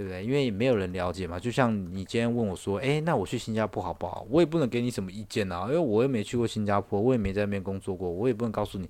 [0.00, 0.24] 对不对？
[0.24, 1.38] 因为也没有人了解嘛。
[1.38, 4.26] 就像你今天问我说，诶，那我去新加坡好不好？
[4.30, 8.88] 我也不能给你什么意见啊，因为我又没去过新加坡，我也没在那边工作过，我也不能告诉你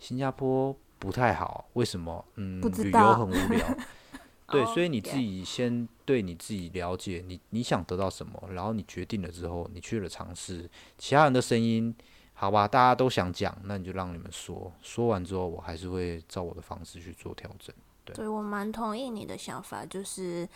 [0.00, 2.24] 新加坡不太好，为什么？
[2.34, 3.76] 嗯旅游很无聊。
[4.50, 11.94] 对，哦所以你自己先对你自己了解，你你想得到什么，然后你决定了之后，你去了尝试，其他人的声音，
[12.34, 17.72] 好吧，大家都想讲，那你就让你们说，说完之后，我还是会照我的方式去做调整。
[18.04, 20.48] 对我蛮同意你的想法，就是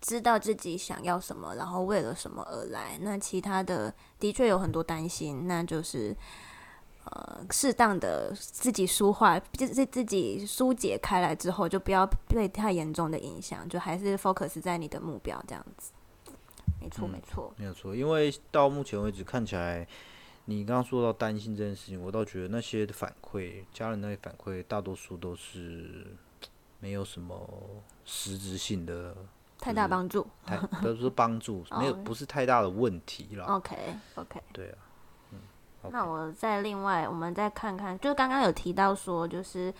[0.00, 2.98] 知道自己想要什么，然后为了什么而来。
[3.00, 6.16] 那其他的的确有很多担心，那就是
[7.04, 15.92] 呃适当的自己抒化，就是自己疏解开来之后，就不要被太严重的影响，就还是 focus 在你的目标这样子。
[16.80, 17.54] 没错，嗯没错。
[17.56, 19.86] 没有错，因为到目前为止看起来，
[20.44, 26.14] 你刚刚说到担心这件事情，我倒觉得那些的反馈，家人那些反馈，大多数都是
[26.84, 27.34] 没有什么
[28.04, 29.16] 实质性的，
[29.58, 30.26] 太大帮助。
[30.44, 33.46] 太不是帮助， 没有哦不是太大的问题啦。
[33.46, 33.74] OK
[34.16, 34.42] OK。
[34.52, 34.76] 对啊，
[35.32, 35.38] 嗯，
[35.90, 39.72] 那我再另外，我们再看看，就是刚刚有提到说，就是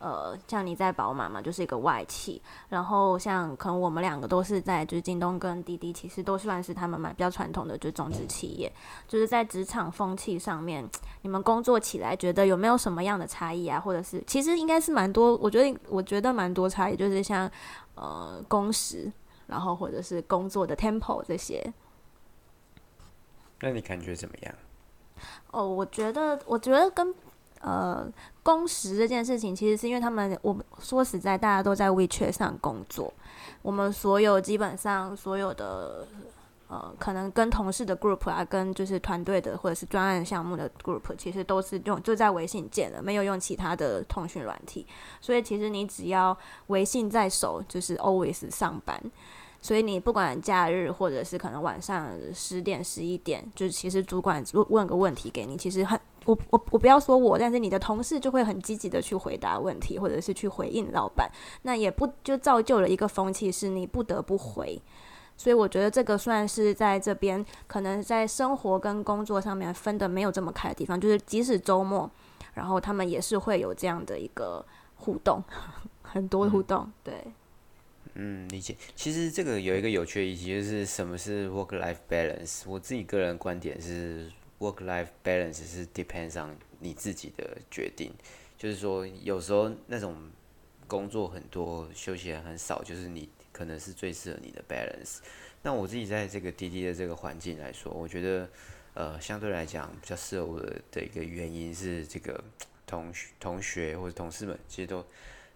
[0.00, 8.72] 呃，像你在宝马嘛，就是一个外企，然后像可能我们两个都是在就是京东跟滴滴，其实都算是他们蛮比较传统的就是中资企业，
[9.06, 10.88] 就是在职场风气上面，
[11.20, 13.78] 你们工作起来觉得有没有什么样的差异啊？
[13.78, 17.50] 或者是其实应该是蛮多，我觉得我觉得蛮多差异，就是像
[17.94, 19.12] 呃工时，
[19.48, 21.62] 然后或者是工作的 tempo 这些。
[23.60, 24.54] 那你感觉怎么样？
[25.50, 27.14] 哦，我觉得，我觉得跟
[27.60, 28.06] 呃
[28.42, 33.12] 工时这件事情，其实是因为他们，我们说实在，大家都在 WeChat 上工作，
[33.62, 36.06] 我们所有基本上所有的
[36.68, 44.86] 呃，可能跟同事的 group 啊，跟就是团队的或者是专案项目的 group，其实都是用就在微信建了，没有用其他的通讯软体，
[45.20, 46.36] 所以其实你只要
[46.68, 49.00] 微信在手，就是 always 上班。
[49.62, 61.30] 所以你不管假日或者是可能晚上十点十一点，就是其实主管问问个问题给你，其实很我我我不要说我，但是你的同事就会很积极的去回答问题，或者是去回应老板，
[61.62, 64.80] 那也不就造就了一个风气，是你不得不回。
[65.36, 72.10] 所以我觉得这个算是在这边可能在生活跟工作上面分的没有这么开的地方，就是即使周末，
[72.52, 74.62] 然后他们也是会有这样的一个
[74.96, 75.42] 互动，
[76.02, 77.14] 很多互动，对。
[78.14, 78.76] 嗯，理解。
[78.94, 82.64] 其实这个有一个有趣的议题，就是什么是 work-life balance。
[82.66, 84.30] 我自己个人观点是
[84.60, 88.12] ，work-life balance 是 depends on 你自己的决定。
[88.56, 90.16] 就是说，有时候那种
[90.86, 95.18] 工作很多，休息很少，就是你可能是最适合你的 balance。
[95.62, 98.48] 那我自己在这个滴滴的这个环境来说，我觉得
[98.94, 102.40] 呃，相对来讲比较适合我的的一个原因是，这个
[102.86, 105.04] 同学、同学或者同事们其实都。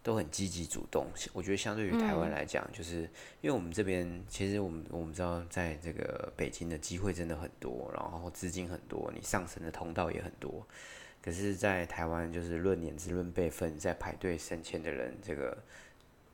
[0.04, 3.00] 都很积极主动，我觉得相对于台湾来讲，就是
[3.40, 10.64] 因为我们这边其实我们我们知道，在这个北京的机会真的很多，然后资金很多，你上升的通道也很多。
[11.22, 15.56] 可是，在台湾就是论年资、论辈分，在排队升迁的人，这个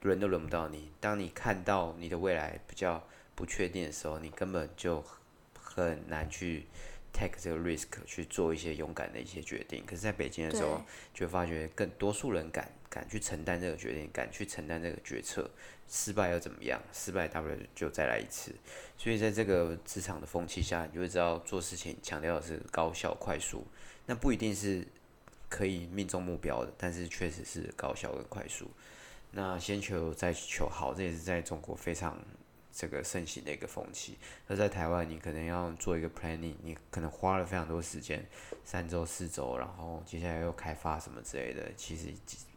[0.03, 0.91] 轮都轮不到你。
[0.99, 3.01] 当你看到你的未来比较
[3.37, 5.05] 不确定的时候，你根本就
[5.55, 6.66] 很难去。
[7.13, 10.83] Take 这个 risk 去做一些勇敢的一些决定，可是在北京的时候，
[11.13, 15.51] 就发觉更多数人敢敢去承担这个决定，敢去承担这个决策，
[15.89, 16.81] 失败又怎么样？
[16.93, 18.55] 失败大不了就再来一次。
[18.97, 23.67] 所以在这个职场的风气下，你就会知道做事情强调的是高效快速，
[24.07, 24.87] 那不一定是
[25.49, 28.71] 可以命中目标的，但是确实是高效跟快速。
[29.33, 32.19] 那先求再求好，这也是在中国非常。
[32.73, 34.16] 这个盛行的一个风气，
[34.47, 38.25] 那在台湾，你可能要做一个 planning，你可能花了非常多时间，
[38.64, 42.09] 三周、四周，然后接下来又开发什么之类的，其实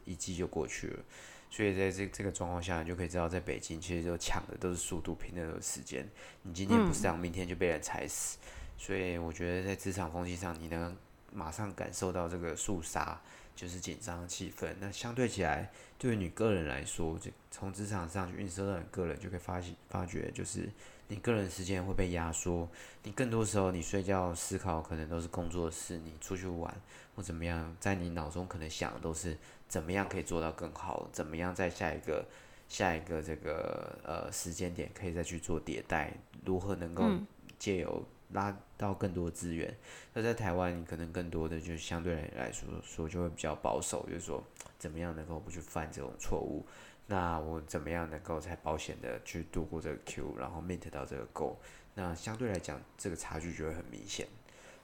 [0.04, 1.02] 一季就过去了。
[1.50, 6.08] 所以在这这个状况下，你就可以知道，在北京其实就抢的都是速度，拼的都是时间。
[6.42, 8.38] 你今天不上，明天就被人踩死。
[8.78, 10.96] 所以我觉得在职场风气上，你能
[11.32, 13.20] 马上感受到这个肃杀。
[13.56, 14.74] 就是紧张的气氛。
[14.80, 15.70] 那相对起来，
[16.04, 20.68] 对于你个人来说，就从职场上去映射到你个人，就可以发现发觉，就是
[21.08, 22.68] 你个人时间会被压缩。
[23.04, 26.70] 你更多时候，你睡觉思考可能都是工作的事，你出去玩
[27.16, 29.34] 或怎么样，在你脑中可能想的都是
[29.66, 32.22] 怎么样可以做到更好，怎么样在下一个
[32.68, 36.12] 下一个这个呃时间点可以再去做迭代，
[36.44, 37.10] 如何能够
[37.58, 38.04] 借由。
[38.34, 39.74] 拉到更多资源，
[40.12, 44.44] 那在台湾，你可能更多的就相对来来说说就会比较保守，就是说
[44.78, 46.66] 怎么样能够不去犯这种错误，
[47.06, 51.56] 那我怎么样能够才保险的去度过这个 Q，然后 meet 到这个 Goal，
[51.94, 54.26] 那相对来讲，这个差距就会很明显，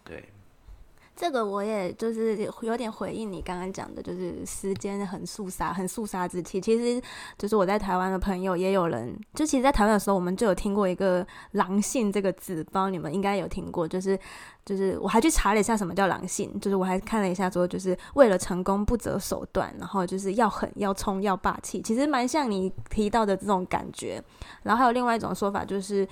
[0.05, 0.25] 对。
[1.21, 6.59] 这个我也就是有点回应你刚刚讲的，就是时间很肃杀，很肃杀之气。
[6.59, 6.99] 其实
[7.37, 13.87] 就是我在台湾的朋友也有人，就其实，在台湾的时候，我们就有听过一个“狼性”这个字，不知道你们应该有听过。
[13.87, 14.19] 就是
[14.65, 24.25] 就是我还去查了一下什么叫狼性，就是我还看了一下说，就是为了成功不择手段，然后就是要狠、要冲、要霸气，其实蛮像你提到的这种感觉。
[24.63, 26.09] 然后还有另外一种说法，就是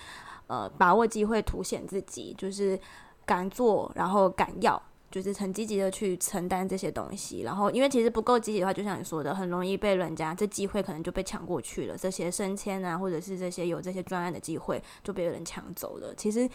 [0.49, 2.79] 呃，把握机会凸显自己，就是
[3.25, 4.83] 敢做，然后敢要。
[5.11, 11.97] 就是很积极的去承担这些东西，然后因为其实不够积极的话，就像你说的，很容易被人家这机会可能就被抢过去了。
[11.97, 16.15] 这些升迁啊，或者是这些有这些专案的机会就被人抢走了。
[16.15, 16.47] 其实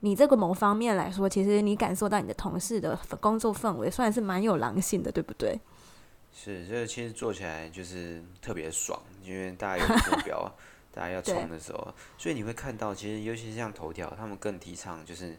[0.00, 5.58] 你这个某方面来说，其实你感受到你的同事的工作氛围算是蛮有狼性的，对不对？
[6.30, 10.54] 是，这其实做起来就是特别爽，因为大家有目标，
[10.92, 11.88] 大家要冲的时候，
[12.18, 15.38] 所以你会看到，其实尤其是像头条，他们更提倡就是。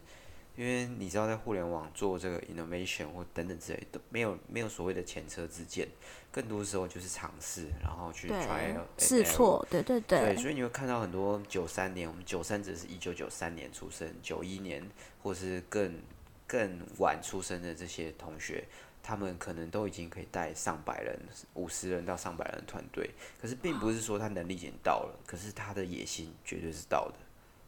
[0.56, 5.88] 因为你知道，在互联网做这个 innovation 或等等之类，都没有没有所谓的前车之鉴，
[6.32, 10.20] 更多时候就是尝试，然后去 try 试错，对对对。
[10.20, 14.82] 对，所以你会看到很多九三年，我们九三只是一九九三年出生，九一年
[15.22, 16.00] 或是更
[16.48, 18.64] 更晚出生的这些同学，
[19.04, 21.20] 他们可能都已经可以带上百人、
[21.56, 23.10] 五十人到上百人团队，
[23.42, 27.16] 可是并不是说他能力已经到了，可是他的野心绝对是到的。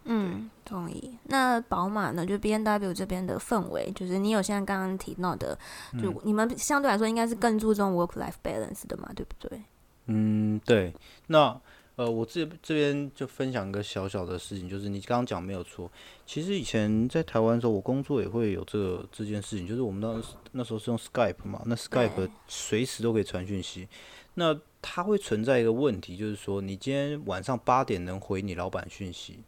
[0.10, 1.18] 嗯，同意。
[1.26, 2.26] 那宝马呢？
[2.26, 5.58] 就 B N W 这边的氛围，就是你有像刚刚提到的，
[6.02, 9.62] 就你们相对来说应该是更注重 work life balance 的嘛，对不对？
[10.06, 10.94] 嗯，对。
[11.28, 11.60] 那
[11.98, 15.92] 呃，我这这边就分享一个小小的事情，就是你刚刚讲没有错。
[16.26, 23.90] 其实以前在台湾的时候，我工作也会有这个这件事情，就是我们那那时候是用 Skype 嘛，那 Skype 随时都可以传讯息。
[24.36, 29.40] 那它会存在一个问题，就是说你今天晚上八点能回你老板讯息。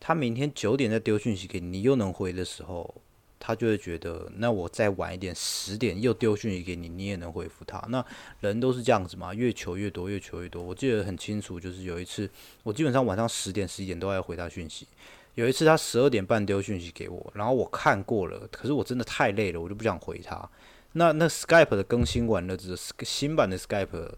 [0.00, 2.92] 他明天九点再丢讯息给你，你又能回的时候，
[3.38, 7.78] 他就会觉得，那我再晚一点，十点又丢讯息给你，你也能回复他。
[7.88, 8.04] 那
[8.40, 10.62] 人都是这样子嘛，越求越多，越求越多。
[10.62, 12.28] 我记得很清楚，就是有一次，
[12.62, 14.88] 我基本上晚上十点、十一点都要回他讯息。
[15.36, 20.48] 有一次他十二点半丢讯息给我，然后我看过了，可是我真的太累了，我就不想回他。
[20.92, 24.10] 那那 Skype 的更新完了之后，新版的 Skype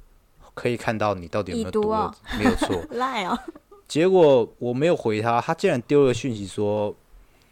[0.54, 1.82] 可以看到你到底有没有读，
[2.38, 2.82] 没有错。
[2.96, 3.38] 赖哦。
[3.92, 6.96] 结果我没有回他，他竟然丢了讯息说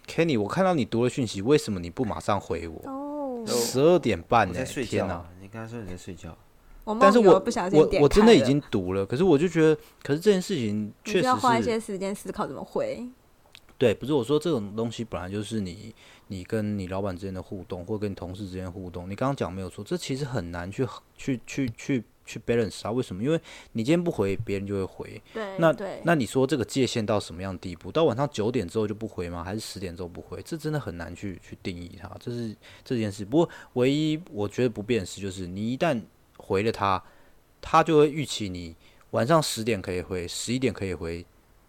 [0.06, 6.34] ：“Kenny，我看到你读了讯息，为什么你不马上回我？”哦，十二点半呢、我在睡天啊，你刚刚说你在睡觉，
[6.84, 13.06] 我但是我不小心我点我真的已经读了，可是我就觉得，可是这件事情确实需要花一些时间思考怎么回。
[13.76, 15.94] 对，不是我说这种东西本来就是你
[16.28, 19.10] 你跟你老板之间的互动，或跟你同事之间互动。
[19.10, 20.88] 你刚刚讲没有错，这其实很难去
[21.18, 22.90] 去去去去 balance 啊。
[22.90, 23.22] 为什么？
[23.22, 23.40] 因为
[23.72, 25.22] 你今天不回，别人就会回。
[25.34, 27.90] 对，那对，那你说这个界限到什么样地步？
[27.90, 29.42] 到晚上九点之后就不回吗？
[29.42, 30.40] 还是十点之后不回？
[30.42, 32.08] 这真的很难去去定义它。
[32.20, 32.54] 这是
[32.84, 33.24] 这件事。
[33.24, 36.00] 不过唯一我觉得不变的是，就是你一旦
[36.38, 37.02] 回了他，
[37.60, 38.76] 他就会预期你
[39.10, 41.26] 晚上十点可以回，十一点可以回，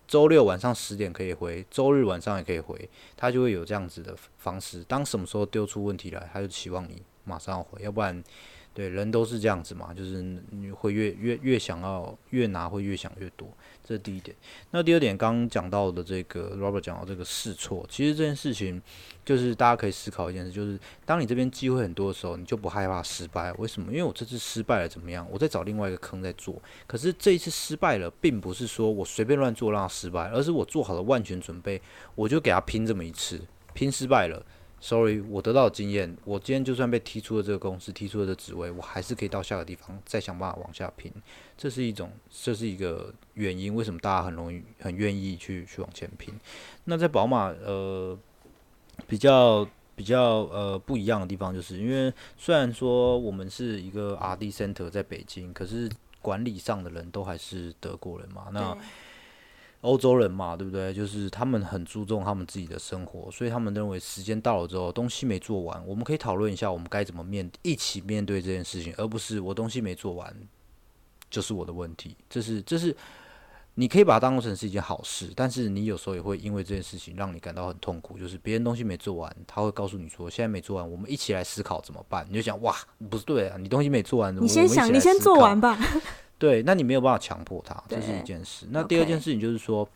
[0.07, 4.84] 周六晚上十点可以回，周日晚上也可以回，他就会有这样子的方式。
[4.84, 8.24] 当什么时候丢出问题来，他就期望你马上要回，要不然。
[8.74, 13.47] 对，人都是这样子嘛，就是你会越越越想要越拿，会越想越多，
[13.84, 14.36] 这是第一点。
[14.72, 18.82] 那第二点，刚刚讲到的这个 Robert 讲到这个试错，其实这件事情
[19.26, 23.51] 就是大家可以思考一件事，就是当你这边机会很多的时候，你就不害怕失败。
[23.53, 23.91] 为什么？
[23.91, 25.28] 因为我这次失败了怎么样？
[25.30, 26.55] 我再找另外一个坑在做。
[26.88, 31.82] 可是这一次失败了，并不是说我随便乱做让它失败，而是我做好了万全准备，
[32.15, 33.41] 我就给他拼这么一次，
[33.74, 34.41] 拼失败了。
[34.84, 41.13] Sorry，我得到的经验，我今天就算被踢出了这个公司，踢出了这职位，我还是可以到下个地方再想办法往下拼。
[41.55, 46.34] 这是一种，这是一个原因，为什么大家很容易很愿意去去往前拼？
[46.86, 48.17] 那在宝马，呃，
[49.07, 55.88] 比较比较呃不一样的地方，就是因为虽然说我们是一个 R&D center 在北京，可是
[56.23, 58.47] 管理上的人都还是德国人嘛。
[58.51, 58.75] 那
[59.82, 60.93] 欧洲人嘛，对不对？
[60.93, 70.36] 就是他们很注重他们自己的生活，所以他们认为时间到了之后，东西没做完，我们可以讨论一下我们该怎么面一起面对这件事情，而不是我东西没做完
[71.29, 72.15] 就是我的问题。
[72.29, 72.95] 这是这是
[73.73, 78.19] 你可以把它当成是一件好事，但是你有时候也会因为这件事情让你感到很痛苦。
[78.19, 82.23] 就是别人东西没做完，他会告诉你说现在没做完，我们一起来思考怎么办。
[82.29, 82.75] 你就想哇，
[83.09, 85.75] 不是对啊，你东西没做完，你先想，你先做完吧。
[86.41, 88.65] 对，那你没有办法强迫他，这是一件事。
[88.71, 89.87] 那第二件事情就是说，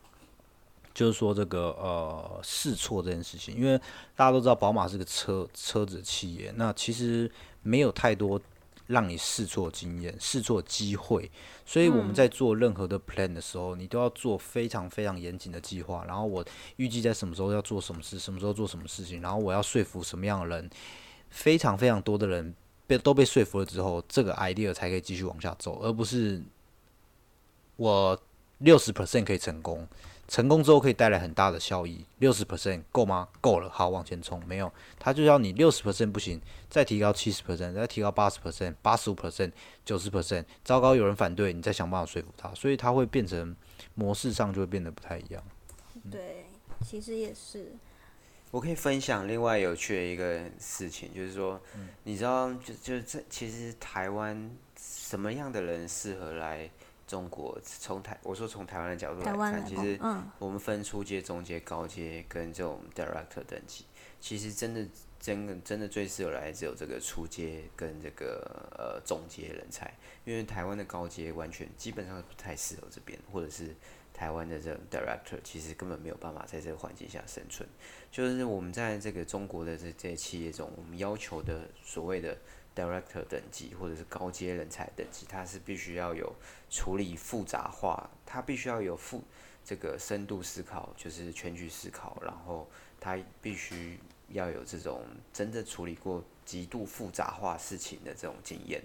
[0.93, 3.75] 就是说这个呃试错这件事情，因为
[4.15, 7.29] 大家都知道宝马是个车车子企业，那其实
[7.63, 8.39] 没有太多
[8.85, 11.31] 让你试错经验、试错机会，
[11.65, 16.05] 所以我们在做任何的 plan 的时候，你都要做非常非常严谨的计划。
[16.07, 20.69] 然后我预计在什么时候要做什么事，什么时候做什么事情，然后我要说服什么样的人，
[21.31, 22.53] 非常非常多的人
[22.87, 26.41] 被都被说服了之后，这个 idea 才可以继续往下走，而不是
[27.75, 28.19] 我
[28.59, 29.87] 六十 percent 可以成功，
[30.27, 33.27] 成功之后可以带来很大的效益，六十 percent 够吗？
[33.41, 34.41] 够了，好往前冲。
[34.47, 39.51] 没有，他就要你六十 percent 不行，再提高七十 percent，再提高八十 percent，八十五 percent，
[39.83, 43.55] 九十 percent，糟糕有人反对，你再想办法说服他，所以他会变成
[43.93, 45.43] 模式上就会变得不太一样。
[46.11, 46.45] 对，
[46.85, 47.73] 其实也是。
[48.55, 51.61] 我可以分享另外有趣的一个事情，就是说，
[52.05, 54.49] 你知道，就就是这其实台湾
[54.79, 56.69] 什么样的人适合来
[57.05, 57.59] 中国？
[57.61, 63.83] 从台我说从台湾的角度来看，台湾来其实嗯，我们分初阶、中阶、高阶跟这种 director 等级，
[64.21, 64.87] 其实真的
[65.19, 69.93] 真的真的最适合来只有这个初阶跟这个呃中阶人才，
[70.23, 73.75] 因为台湾的高阶完全基本上不太适合这边，或者是
[74.13, 77.67] 台湾的这种 director 其实根本没有办法在这个环境下生存。
[78.15, 82.37] 就是我们在这个中国的这这些企业中，我们要求的所谓的
[82.73, 86.33] director 等级或者是高阶人才等级，它是必须要有
[86.69, 89.21] 处理复杂化，它必须要有复
[89.65, 92.65] 这个深度思考，就是全局思考，然后
[93.01, 93.99] 它必须
[94.29, 95.03] 要有这种
[95.33, 98.81] 真正处理过极度复杂化事情的这种经验。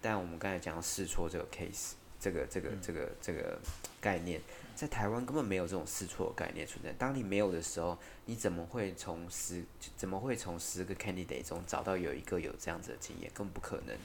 [0.00, 3.58] 但我们刚才讲试错这个 case，这个这个这个这个
[4.00, 4.40] 概念，
[4.78, 6.92] 在台湾根本没有这种试错概念存在。
[6.92, 9.64] 当你没有的时候，你怎么会从十
[9.96, 13.28] 怎么会从十个 candidate 中找到有一个有这样子的经验？
[13.34, 13.96] 根本不可能。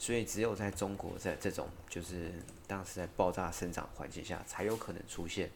[0.00, 2.32] 所以只有在中国，在这种就是
[2.66, 5.48] 当时在爆炸生长环境下，才有可能出现，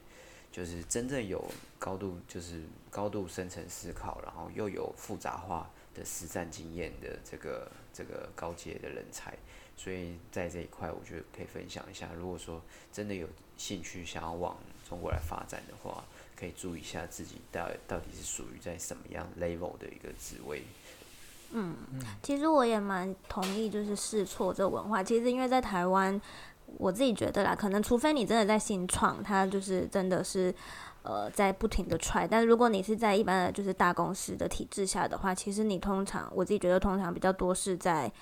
[0.53, 1.45] 就是真正有
[1.77, 9.37] 高度就是高度深层思考，然后又有复杂化的实战经验的这个这个高阶的人才。
[9.83, 12.07] 所以在这一块，我觉得可以分享一下。
[12.18, 12.61] 如果说
[12.93, 13.26] 真的有
[13.57, 14.55] 兴趣想要往
[14.87, 16.05] 中国来发展的话，
[16.37, 20.62] 可以注意一下自己到到底是属于在什么样 level 的一个职位。
[21.53, 21.74] 嗯
[22.22, 25.03] 其实我也蛮同意，就是试错这个文化。
[25.03, 26.20] 其实因为在台湾，
[26.76, 30.55] 我自己觉得啦，可能除非你真的在新创，它就是真的是
[31.03, 32.28] 呃在不停的 try。
[32.31, 38.12] 但是如果你是在一般的就是大公司的体制下的话，其实你通常我自己觉得通常比较多是在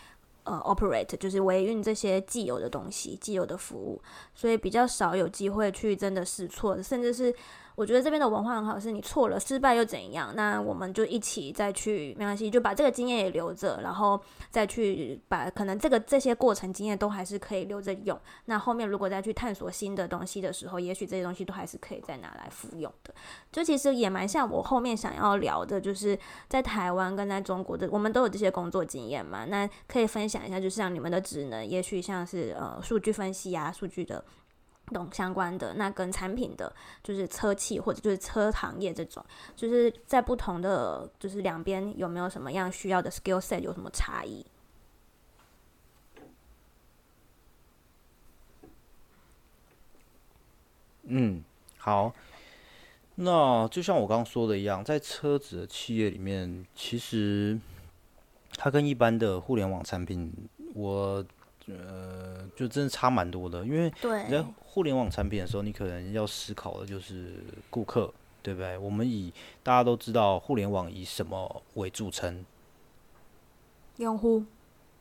[0.49, 4.01] 呃 operate，就是维运这些既有的东西、既有的服务，
[4.35, 7.35] 所以比较少有机会去真的试错，甚至是。
[7.79, 10.33] 我觉得这边的文化很好，是你错了，失败又怎样？
[10.35, 14.21] 那我们就一起再去，没关系，就把这个经验也留着，然后
[14.51, 18.19] 再去把可能这个这些过程经验都还是可以留着用。
[18.47, 23.15] 那后面如果再去探索新的东西的时候，也许这些东西都还是可以再拿来复用的。
[23.53, 26.19] 就其实也蛮像我后面想要聊的，就是
[26.49, 29.45] 在台湾跟在中国的，我们都有这些工作经验嘛。
[29.45, 34.25] 那可以分享一下，就是像你们的职能，也许像是呃数据分析啊，数据的。
[34.89, 36.73] 懂相关的那跟产品的，
[37.03, 39.25] 就是车企或者就是车行业这种，
[39.57, 44.45] 就是在不同的就是两边有没有什么样需要的 skill set 有什么差异？
[51.05, 51.43] 嗯，
[51.79, 52.13] 好，
[53.15, 57.59] 那就像我刚刚说的一样，在车子的企业里面，其实
[58.57, 60.33] 它跟一般的互联网产品，
[60.75, 61.25] 我。
[61.71, 64.43] 呃，就真的差蛮多的，因为你在
[64.79, 68.15] 互联网产品的时候，你可能要思考的就是顾客，
[68.45, 68.79] 对不对？
[68.79, 72.45] 我们以大家都知道，互联网以什么为著称？
[73.97, 74.45] 用户。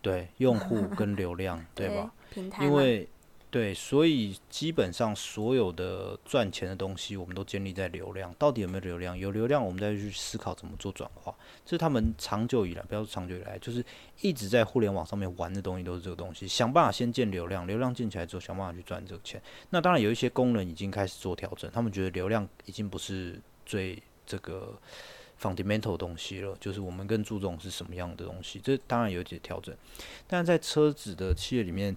[0.01, 2.11] 对，用户跟流量，对吧？
[2.32, 2.65] 平台。
[2.65, 3.07] 因为
[3.50, 8.32] 对，所以基本上所有的赚钱的东西，我们都建立在流量。
[8.38, 9.18] 到底有没有流量？
[9.18, 11.34] 有流量，我们再去思考怎么做转化。
[11.66, 13.84] 这是他们长久以来，不要说长久以来，就是
[14.20, 16.45] 一直在互联网上面玩的东西，都是这个东西。
[16.45, 19.41] 想办法先建流量，流量建起来之后，想办法去赚这个钱。
[19.70, 24.78] 那当然有一些功能已经开始做调整，他们觉得流量已经不是最这个
[25.41, 28.60] fundamental 东西了，就是我们更注重是什么样的东西。
[28.60, 29.74] 这当然有一些调整，
[30.28, 31.95] 但在车子的企业里面。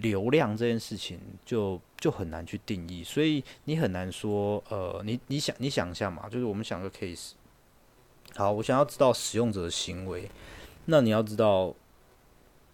[0.00, 7.32] 流量这件事情就就很难去定义，所以你很难说，呃，你你想你想一下嘛，就是我们想个 case，
[8.34, 10.30] 好，我想要知道使用者的行为，
[10.86, 11.74] 那你要知道，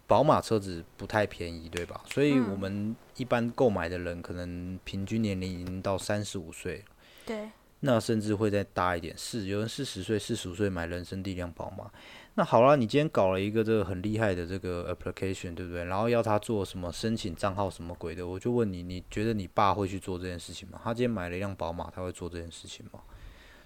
[0.07, 2.01] 宝马车子不太便宜，对吧？
[2.09, 6.83] 所以我们一般购买的人可能平均年龄已经到三十五岁，
[7.25, 7.49] 对，
[7.81, 11.91] 那甚至会再大一点，是有人四十岁、四十五岁买人生第一辆宝马。
[12.39, 15.83] 那好了，你今天搞了一个这个很厉害的这个 application，对不对？
[15.83, 20.79] 然后要他做什么申请账号什么鬼的，我就问你，你觉得你爸会去做这件事情吗？
[20.81, 23.01] 他今天买了一辆宝马，他会做这件事情吗？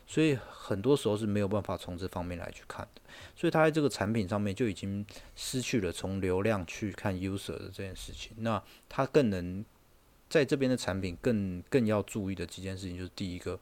[0.07, 3.01] 所以很多时候是没有办法从这方面来去看的。
[3.35, 5.05] 所以他在这个产品上面就已经
[5.35, 8.31] 失去了从流量去看 user 的这件事情。
[8.39, 8.59] 那
[8.89, 9.63] 他更能
[10.27, 13.59] 在这边的产品更更要注意的几件事情，就是第一个，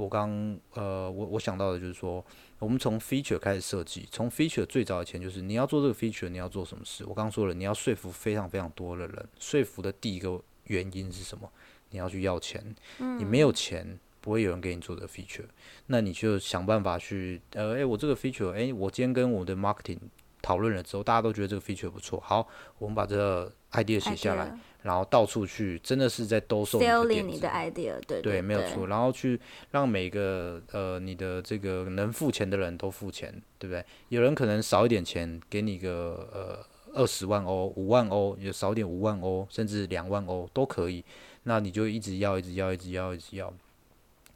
[0.00, 2.24] 我刚呃我我想到的就是说。
[2.60, 7.02] 我们从 feature 开始设计，从 feature 最早以前就是你要做这个 feature，你要做什么事？
[7.06, 9.28] 我刚刚说了，你要说服非常非常多的人。
[9.38, 11.50] 说服的第一个原因是什么？
[11.88, 12.62] 你要去要钱。
[12.98, 15.46] 你没有钱，不会有人给你做这个 feature。
[15.86, 19.96] 那你就想办法去，呃，诶，我这个 feature，诶，我今天跟我的 marketing
[20.42, 22.20] 讨论了之后，大家都觉得这个 feature 不错。
[22.20, 22.46] 好，
[22.76, 24.54] 我们把这个 idea 写下来。
[24.82, 28.86] 然后到处去，真的是在兜售你的 idea，对对，没有错。
[28.86, 29.38] 然后去
[29.70, 33.84] 让每个呃你的这个能付钱的人都付钱，对不对？
[34.08, 36.64] 有人可能少一点钱，给你个呃
[36.94, 41.04] 二十万欧、五万欧，也少点五万欧，甚至两万欧都可以。
[41.42, 43.52] 那你就一直要，一直要，一直要，一直要，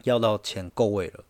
[0.05, 1.24] 要到钱够位了，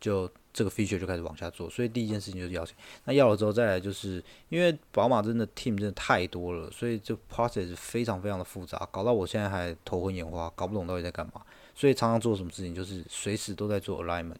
[0.00, 0.30] 就。
[0.58, 2.74] 这个 feature 就开始往下做，所以第一件事情就是要钱。
[3.04, 11.34] 那要了之后，再来就是因为宝马真的 team 真的太多了，所以就 process 非常非常的复杂，搞到我现在还头昏眼花，搞不懂到底在干嘛。
[11.76, 14.34] 所以常常做什么事情，就是随时都在做 alignment，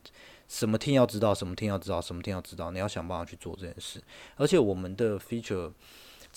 [0.49, 4.03] 什么 team 要知道，什么 team 要知道，什么 team 要知道，你要想办法去做这件事。
[4.35, 5.71] 而且我们的 feature。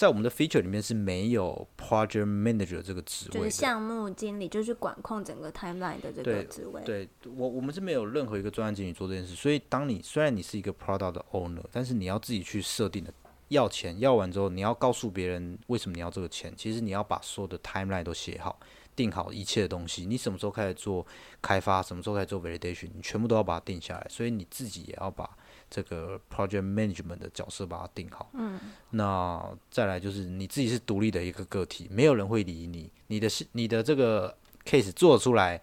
[0.01, 6.81] 在我们的 feature 里面是没有 project manager 这个职位，就是项目经理，就是管控整个 timeline 的这个职位。
[6.83, 9.35] 对，我我们是没有任何一个专案经理做这件事。
[9.35, 13.13] 所以，当你虽然你是一个 product 的 owner，但是你要自己去设定的
[13.49, 16.51] 要钱，要完之后，你要告诉别人为什么你要这个钱。
[16.57, 18.59] 其实你要把所有的 timeline 都写好，
[18.95, 20.07] 定好一切的东西。
[20.07, 21.05] 你什么时候开始做
[21.43, 24.07] 开发，什么时候开始做 validation，你全部都要把它定下来。
[24.09, 25.29] 所以你自己也要把。
[25.73, 28.59] 这个 project management 的角色把它定好，嗯，
[28.89, 35.61] 那再来就是你自己是独立的一个个体，没有人会理你，你的是你的这个 case 做出来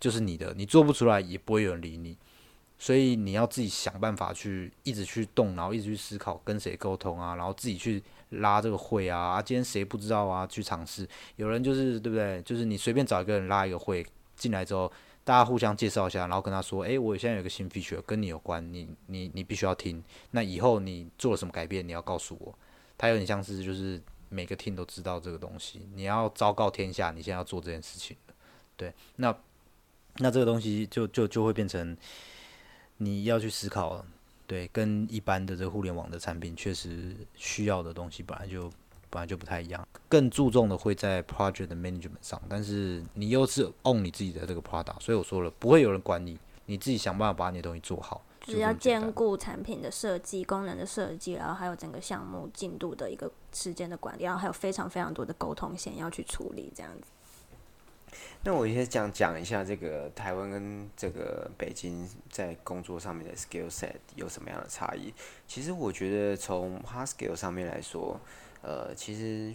[0.00, 2.18] 就是你的，你做不出来也不会有人理你，
[2.80, 12.42] 所以你要自己想办法去一直去动然后，一直去思考跟谁沟通啊，然后自己去拉这个会啊，啊，今天谁不知道啊，去尝试，有人就是对不对？
[12.42, 14.90] 就是你随便找一个人拉一个会进来之后。
[15.24, 20.04] 大家互相介绍一下，然后跟他说：“诶，我现在有个新 feature 跟你有关，你你你必须要听。
[20.32, 22.56] 那以后你做了什么改变，你要告诉我。
[22.98, 28.16] 他有点像是就是每个 team 都知道这个东西，你要昭告天下，你现在要做这件事情
[28.76, 29.36] 对，那
[30.18, 31.96] 那这个东西就就就会变成
[32.98, 34.04] 你要去思考，
[34.46, 38.70] 对，跟一般的这个互联网的产品确实需要的东西本来就
[39.14, 46.36] 本来就不太一样，更注重的会在 project 的 management 上，但是你又是 own 你自己的这个 product，所以我说了，不会有人管你，
[46.66, 57.06] 你自己想办法把你的东西做好，就是要兼顾产品的设计、功能的设计，然后还有整个项目进度的一个时间的管理，然后还有非常非常多的沟通线要去处理，这样子。
[58.44, 65.12] 那我先讲讲一下这个台湾跟这个北京在工作上面的 skill set 有什么样的差异。
[65.48, 68.20] 其实我觉得从 hard skill 上面来说，
[68.64, 69.54] 呃，其实，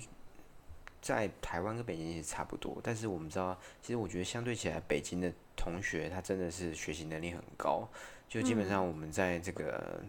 [1.01, 2.79] 在台湾跟北京也差不多。
[2.83, 7.89] 但是我们知道，其实我觉得相对起来，北京的同学他真的是学习能力很高。
[8.27, 9.99] 就基本上我们在这个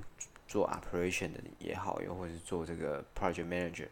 [0.46, 3.88] 做 operation 的也好，又或者是做这个 project manager。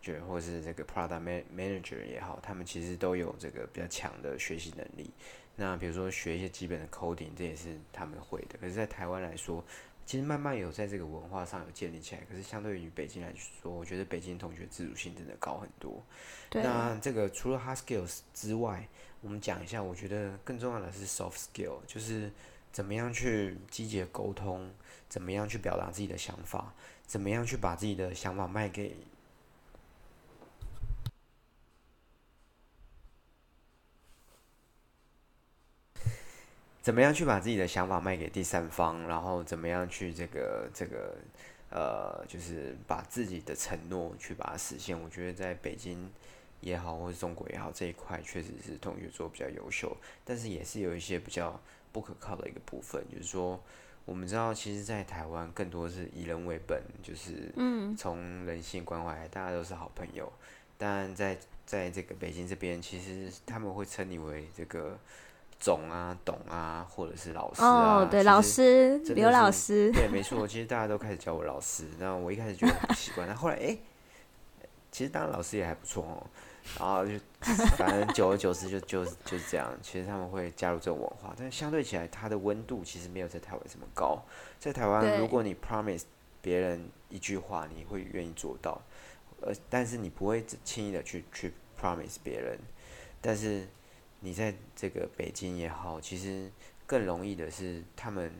[0.00, 5.10] 就或是这个 product manager 也好，他们其实都有这个比较强的学习能力。
[5.56, 8.56] 那比如说学一些基本的 coding，这也是他们会的。
[8.60, 9.62] 可是，在台湾来说，
[10.08, 12.22] 其实慢慢有在这个文化上有建立起来。
[12.22, 16.02] 可是，相对于北京来说，我觉得北京同学自主性真的高很多。
[16.50, 18.88] 那这个除了 hard skills 之外，
[19.20, 22.32] 我们讲一下，我觉得更重要的是 soft skill，就是
[22.72, 24.72] 怎么样去积极沟通，
[25.10, 26.72] 怎么样去表达自己的想法，
[27.06, 28.96] 怎么样去把自己的想法卖给。
[36.80, 39.06] 怎么样去把自己的想法卖给第三方？
[39.06, 41.16] 然后怎么样去这个这个
[41.70, 44.98] 呃，就是把自己的承诺去把它实现？
[44.98, 46.10] 我觉得在北京
[46.60, 51.60] 也好，或者中国也好，这一块确实是同学做比较优秀，但是也是有一些比较
[51.92, 53.04] 不可靠的一个部分。
[53.12, 53.60] 就是说，
[54.06, 57.52] 我们知道，其实，在台湾更多是以人为本，就是
[57.98, 60.32] 从人性关怀，大家都是好朋友。
[60.78, 64.98] 但在在这个北京这边，其实他们会称你为这个。
[65.58, 71.84] 总啊，董啊，或者是老师啊，对，老师，刘老师，对，没错，其实大家都开始叫我老师。
[71.98, 73.76] 那我一开始觉得很不习惯，但后来，哎，
[74.92, 76.26] 其实当老师也还不错哦。
[76.78, 77.12] 然后就
[77.76, 79.72] 反正久而久之就就就是这样。
[79.82, 84.22] 其实他们会加入这种文化，但相对起来，它的温度其实没有在台湾这么高。
[84.60, 86.02] 在台湾，如果你 promise
[86.40, 88.80] 别人一句话，你会愿意做到，
[89.40, 92.56] 呃，但是你不会轻易的去去 promise 别人，
[93.20, 93.66] 但是。
[94.20, 96.50] 你在这个北京也好，其实
[96.86, 98.32] 更容易的是，他们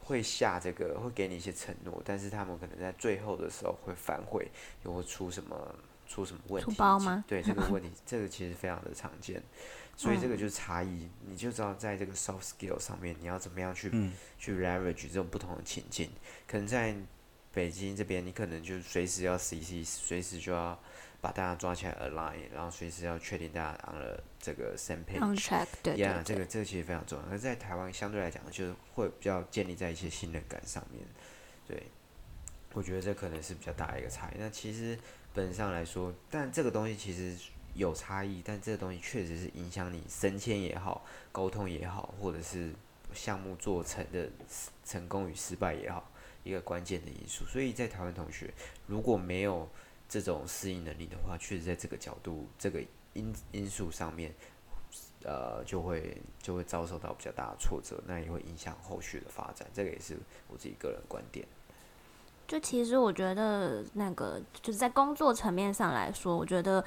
[0.00, 4.48] 会下这个，会给你一些承诺，但是他们可能在最后的时候会反悔，
[4.84, 5.74] 又会出什么
[6.06, 6.70] 出什么问题？
[6.70, 7.24] 出包吗？
[7.26, 9.42] 对这个问题， 这个其实非常的常见，
[9.96, 13.90] 所以这个就是差异，你就知道在这个 soft skill 上面，你要怎么样去
[14.38, 16.10] 去 leverage 这种不同的情境。
[16.46, 16.94] 可能在
[17.52, 20.78] 北京这边，你可能就随时要 CC，随时就要。
[21.20, 27.24] 把大家抓起来 align，然后随时要确定大家 on 了这个 same page，对呀，这个这个其实非常重要。
[27.30, 31.02] 而在台湾相对来讲，就是会比较建立在一些信任感上面。
[31.66, 31.82] 对，
[32.74, 34.34] 我觉得这可能是比较大的一个差异。
[34.38, 34.96] 那其实
[35.34, 37.36] 本质上来说，但这个东西其实
[37.74, 42.72] 有差异，但这个东西确实是影响你升迁也好、沟通也好，或者是
[43.12, 44.28] 项目做成的
[44.84, 46.08] 成功与失败也好，
[46.44, 47.44] 一个关键的因素。
[47.46, 48.52] 所以在台湾同学
[48.86, 49.68] 如果没有
[50.08, 52.80] 这种适应能力的话，确实在这个角度、这个
[53.14, 54.32] 因因素上面，
[55.24, 59.66] 呃，就会就会遭受到比较大的挫折，那也会影响后续的发展。
[59.74, 60.16] 这个也是
[60.48, 61.46] 我自己个人观点。
[62.46, 66.84] 就其实我觉得，那个就是在工作层面上来说，我觉得，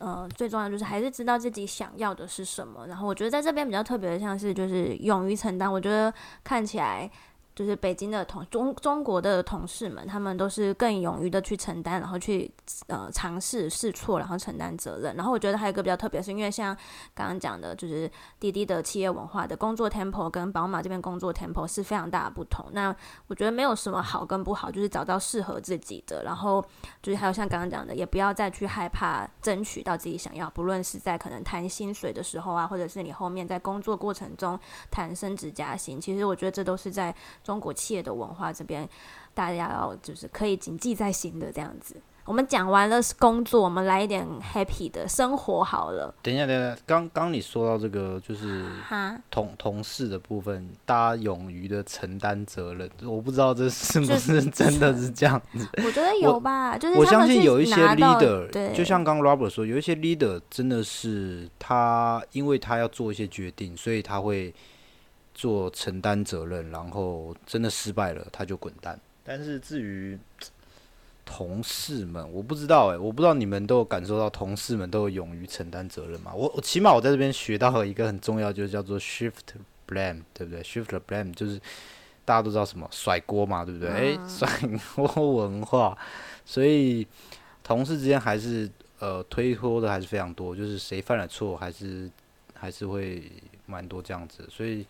[0.00, 2.84] 呃，最重要就是还是知道自己想要的是什么。
[2.88, 5.72] 然后我觉得在这边比较特别的，像是就是勇于承担。
[5.72, 7.08] 我觉得看起来。
[7.58, 12.48] 就是北京的同中中国的同事们，他们都是更勇于的去承担，然后去
[12.86, 15.16] 呃尝试试错，然后承担责任。
[15.16, 16.72] 然后我觉得还有一个比较特别，是因为像
[17.16, 22.64] 刚刚讲的，就是滴滴的企业文化的工作 tempo 跟宝马这边工作 tempo 是非常大的不同。
[22.70, 22.94] 那
[23.26, 26.22] 我觉得没有什么好跟不好，就是找到适合自己的。
[26.22, 26.64] 然后
[27.02, 34.56] 就是还有像刚刚讲的，也不要再去害怕争取到自己想要，不论是在可能谈薪水的时候啊，或者是你后面在工作过程中
[34.92, 37.12] 谈升职加薪，其实我觉得这都是在。
[37.48, 38.86] 中国企业的文化这边，
[39.32, 41.96] 大家要就是可以谨记在心的这样子。
[42.26, 44.22] 我们讲完了工作，我们来一点
[44.52, 46.14] happy 的生活好了。
[46.20, 48.66] 等一下，等一下，刚刚你说到这个就是
[49.30, 55.66] 同同事的部分，大家勇于的承担责任，我不知道这是不是真的是这样子。
[55.82, 64.54] 我觉得有吧，就是我相信有一些 leader，就像刚刚 Robert 说，有一些 leader 真的是他，因为他要做一些决定，所以他会。
[65.38, 68.98] 做承担责任，然后真的失败了，他就滚蛋。
[69.22, 70.18] 但是至于
[71.24, 76.34] 同事们，我不知道哎，我不知道你们都有感受到同事们都有勇于承担责任吗？
[76.34, 79.54] 我我起码我在这边学到了一个很重要，就是叫做 shift
[79.86, 81.60] blame，对不对？shift blame 就是
[82.24, 83.88] 大家都知道什么甩锅嘛，对不对？
[83.88, 84.48] 哎， 甩
[84.96, 85.96] 锅文化，
[86.44, 87.06] 所以。
[87.60, 88.66] 同事之间还是
[88.98, 92.10] 呃推脱的还是非常多，就是谁犯了错还是
[92.54, 93.30] 还是会
[93.66, 94.86] 蛮多这样子，所以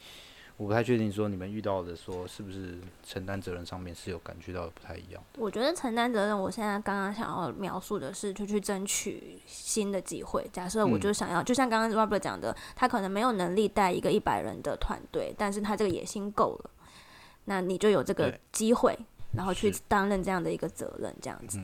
[0.58, 5.22] 我不太确定说你们遇到的说是不是承担责任上面是有感觉到不太一样。
[5.36, 10.44] 我觉得承担责任，我现在刚刚想要描述的是，就去争取新的机会。
[10.52, 16.70] 假设我就想要，就像刚刚 Robert 讲的，他可能没有能力带一个一百人的团队，但是他这个野心够了，
[17.44, 18.98] 那你就有这个机会，
[19.34, 21.60] 然后去担任这样的一个责任，这样子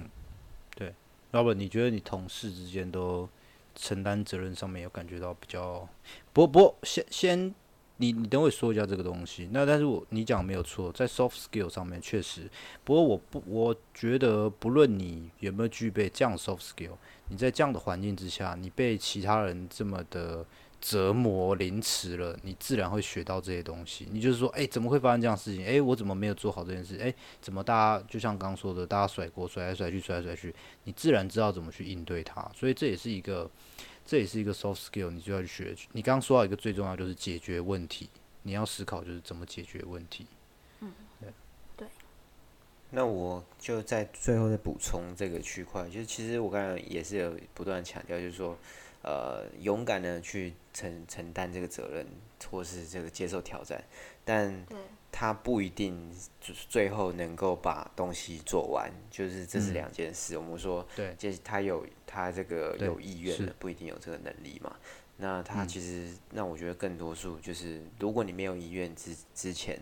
[0.76, 0.94] 对。
[1.32, 3.28] Robert，你觉得你同事之间都
[3.74, 5.88] 承担责任上面有感觉到比较？
[6.32, 7.52] 不不先先，
[7.98, 9.48] 你你等会说一下这个东西。
[9.52, 12.50] 那但是我你讲没有错，在 soft skill 上面确实。
[12.82, 16.96] 不过我不我觉得不论你有没有具备这样 soft skill，
[17.28, 20.44] 你在这样的环境之下，你被其他人这么的
[20.80, 24.06] 折磨凌迟了，你自然会学到这些东西。
[24.10, 25.64] 你就是说，哎、怎么会发生这样事情？
[25.64, 26.98] 哎、我怎么没有做好这件事？
[27.00, 32.46] 哎、怎么大家就像刚刚说的，大家甩锅甩来甩去，甩来甩去，你自然知道怎么去应对它。
[32.54, 33.50] 所以这也是一个，
[34.04, 35.74] 这也是一个 soft skill，你就要去学。
[35.92, 38.10] 你刚刚说到一个最重要就是解决问题，
[38.42, 40.26] 你要思考就是怎么解决问题。
[41.76, 41.86] 对。
[42.90, 48.56] 那我就在最后再补充这个区块，就是其实我刚才也是有不断强调，就是说，
[49.02, 52.06] 呃，勇敢的去承承担这个责任，
[52.48, 53.82] 或是这个接受挑战，
[54.24, 54.78] 但对
[55.16, 56.10] 他不一定
[56.40, 60.36] 就是最后能够把东西做完，就是这是两件事。
[60.36, 64.74] 我们说，对就是他有他这个有意愿的，不一定有这个能力嘛。
[65.16, 69.78] 那他其实，那我觉得更多数就是，如果你没有意愿之之前，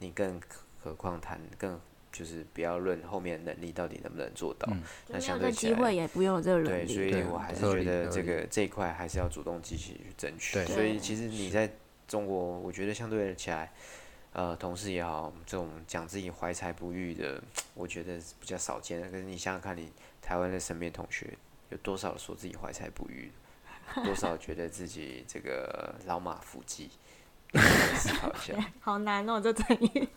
[0.00, 0.40] 你更
[0.82, 4.66] 何况谈更就是不要论后面能力到底能不能做到。
[4.72, 6.92] 嗯那就没有这机相对起来会也不用这个对，能力。
[6.92, 10.64] 所以我还是觉得这个这一块还是要主动积极去争取。
[10.64, 11.72] 所以其实你在
[12.08, 13.72] 中国，我觉得相对起来，
[14.34, 17.40] 呃，同事也好，这种讲自己怀才不遇的，
[17.72, 19.08] 我觉得是比较少见的。
[19.08, 21.38] 可是你想想看，你台湾的身边同学
[21.70, 23.30] 有多少说自己怀才不遇，
[24.04, 26.90] 多少觉得自己这个老马腹肌？
[27.96, 28.54] 思考一下。
[28.80, 30.08] 好难哦，这成语。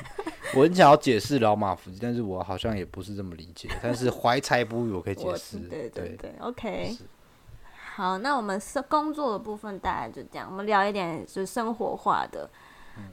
[0.54, 3.70] 我很想要解释老马腹肌，但是我好像也不是这么理解。
[3.82, 5.58] 但是怀才不遇，我可以解释。
[5.60, 6.94] 对对对对，OK。
[7.94, 12.48] 好，那我们是工作的部分大概就这样，我们聊一点就是生活化的，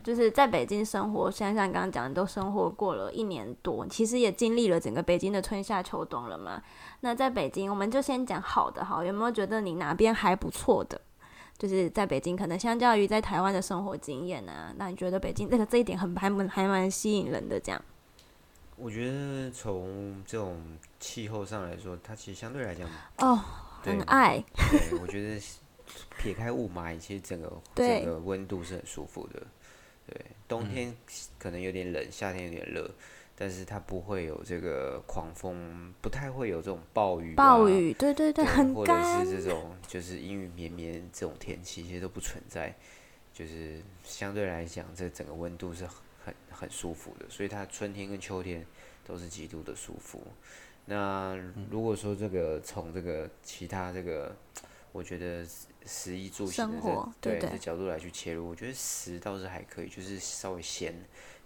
[0.04, 6.62] 就是在北京生活，像像刚刚讲的，都生活过了一年多，其实也经历了整个北京的春夏秋冬了嘛。
[7.02, 11.00] 那在北京，我们就先讲好的好，有没有觉得你哪边还不错的？
[11.58, 17.60] 就是在北京，可能相较于在台湾的生活经验啊，那你觉得北京这个这一点很还蛮还蛮吸引人的？
[17.60, 17.82] 这样，
[18.78, 20.58] 我觉得从这种
[21.02, 23.38] 气候上来说，它其实相对来讲，哦，
[23.82, 25.42] 很爱，对，我觉得
[26.18, 29.42] 撇开雾霾，其实整个 整个温度是很舒服的。
[30.10, 30.96] 对，冬天
[31.38, 32.90] 可能有点冷，夏天有点热，
[33.36, 37.36] 但是它不会有这个狂风，不太会有这种暴雨、啊。
[37.36, 38.94] 暴雨，对对对，对，很或者，
[39.24, 42.74] 是这种就是阴雨绵绵这种天气，其实都不存在。
[43.32, 48.66] 就是相对来讲，这整个温度是很很舒服的，所以它春天跟秋天
[49.06, 50.22] 都是极度的舒服。
[50.86, 51.38] 那
[51.70, 54.36] 如果说这个从这个其他这个，
[54.92, 55.46] 我觉得
[55.86, 57.50] 食衣住行的生活这对对。
[57.52, 60.94] 这角度来去切入，我觉得食倒是还可以，就是稍微咸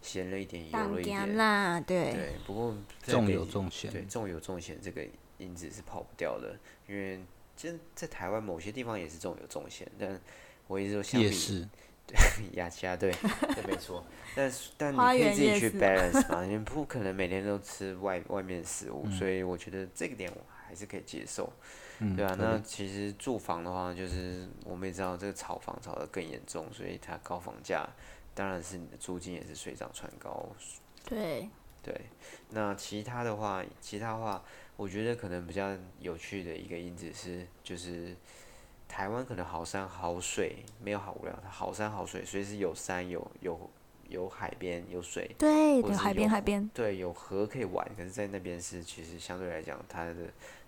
[0.01, 1.27] 咸了一点，油了一点。
[1.85, 3.91] 对，对，不过在重油重咸。
[3.91, 5.05] 对，重油重咸这个
[5.37, 6.57] 因子是跑不掉的，
[6.87, 7.19] 因为
[7.55, 10.19] 其实在台湾某些地方也是重油重咸，但
[10.67, 11.67] 我一直说相比夜市，
[12.53, 14.05] 雅家对，对没错，
[14.35, 18.93] 但是 但你可以自己去 balance 嘛，你不可能每天都吃外外面的食嗯。
[18.95, 21.51] 物，所以我觉得这个点我还是可以接受，
[22.05, 27.87] 嗯，对啊，那其实住房的话，就是我们也知道这个炒房炒得更严重，所以它高房价，
[28.35, 30.45] 当然是你的租金也是水涨船高，
[31.05, 31.47] 对，
[31.81, 32.01] 对，
[32.49, 34.43] 那其他的话，其他的话，
[34.75, 38.13] 我觉得可能比较有趣的一个因子是，就是
[38.89, 43.69] 台湾可能好山好水，没有好无聊，它好山好水，所以是有山有有
[44.13, 50.13] 有海边有水，对有，海边海边，对，有河可以玩，可是，在那边是其实相对来讲，它的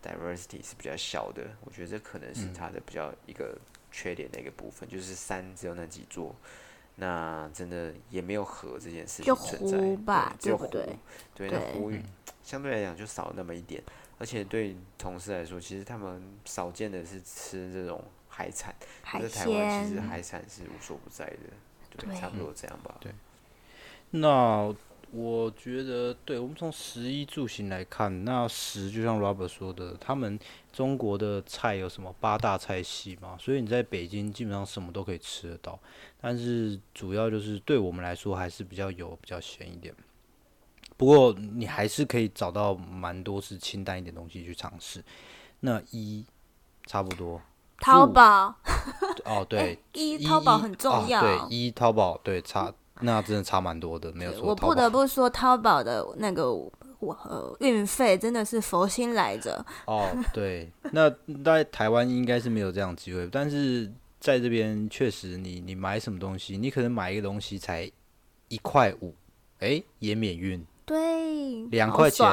[0.03, 3.57] diversity 是比较小的，我觉得这可能是它的比较一个
[3.91, 6.35] 缺点的一个部分，就是山只有那几座。
[6.97, 10.97] 那真的也没有河这件事情就存在，湖吧对，只有对不对湖
[11.35, 12.01] 对，那湖域
[12.41, 13.83] 相对来讲就少那么一点，
[14.17, 18.73] 而且对同事来说，其实他们少见的是吃这种海产，
[19.03, 21.37] 海在台湾其实，海产是无所不在的，
[21.97, 22.97] 对，差不多这样吧。
[24.19, 24.73] 那
[25.11, 30.37] 我觉得，对我们从食衣住行来看，那食就像 Robert 说的，他们
[30.73, 35.79] 中国的菜有什么八大菜系嘛，所以你在北京基本上什么都可以吃得到。
[36.19, 39.93] 但是主要就是对我们来说还是比较油、比较咸一点。
[40.97, 45.03] 不过你还是可以找到蛮多是清淡一点东西去尝试。
[45.61, 46.25] 那一
[46.85, 47.41] 差不多
[47.79, 48.55] 淘宝
[49.25, 54.47] 哦，对， 一淘宝很重要，对，一淘宝对差那真的差蛮多的，没有错。
[54.47, 56.71] 我不得不说，淘宝的那个我
[57.23, 59.65] 呃运费真的是佛心来着。
[59.85, 67.91] 哦，对，那在台湾应该是没有这样机会，但是在这边确实，你你买什么东西，你可能买一个东西才
[68.47, 69.13] 一块五，
[69.59, 70.65] 哎，也免运。
[70.85, 72.25] 对，两块钱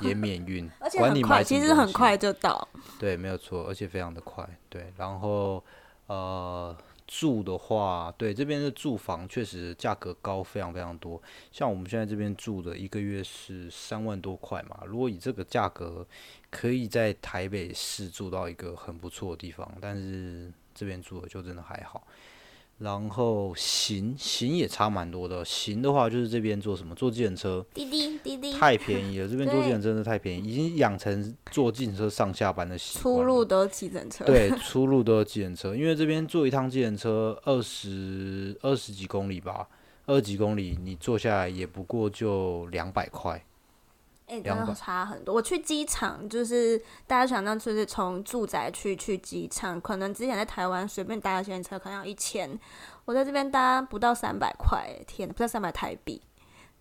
[0.00, 2.66] 也免运，而且 很快，其实很快就到。
[2.98, 4.44] 对，没有错，而且非常的快。
[4.68, 5.62] 对，然后
[6.08, 6.76] 呃，
[7.14, 11.22] 住的话，对这边的住房确实价格高，非常非常多。
[11.50, 16.06] 像我们现在这边住的一个月是三万多块嘛，如果以这个价格，
[16.50, 22.06] 可以在台北市住到一个很不错的地方，但是这边住的就真的还好。
[22.78, 33.14] 然后行行也差蛮多的，行的话就是这边坐什么坐计程车，滴滴滴滴，太便宜了，这边坐计程车真的太便宜，已经养成坐计程车上下班的习惯。
[33.14, 39.68] 出入都计程车，对，出入都计程车，因为这边坐一趟计程车二十二十几公里吧，
[40.06, 43.40] 二几公里你坐下来也不过就两百块。
[44.26, 45.34] 哎，真的差很多。
[45.34, 52.58] 我去机场，就是大家想象，就是从住宅区去机场，可能之前在台湾随便搭个程车可能要一千，
[53.04, 56.22] 我在这边搭不到三百块，天不到三百台币。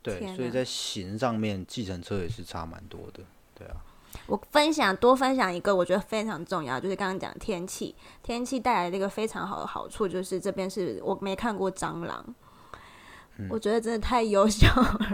[0.02, 3.24] 对，所以在行上面，计程车也是差蛮多的。
[3.54, 3.76] 对啊，
[4.28, 12.34] 我分享多分享一个，我觉得非常重要，就是刚刚讲天气，天气带来的一个非常好的好处，就是这边是我没看过蟑螂。
[13.50, 14.68] 我觉得真的太优秀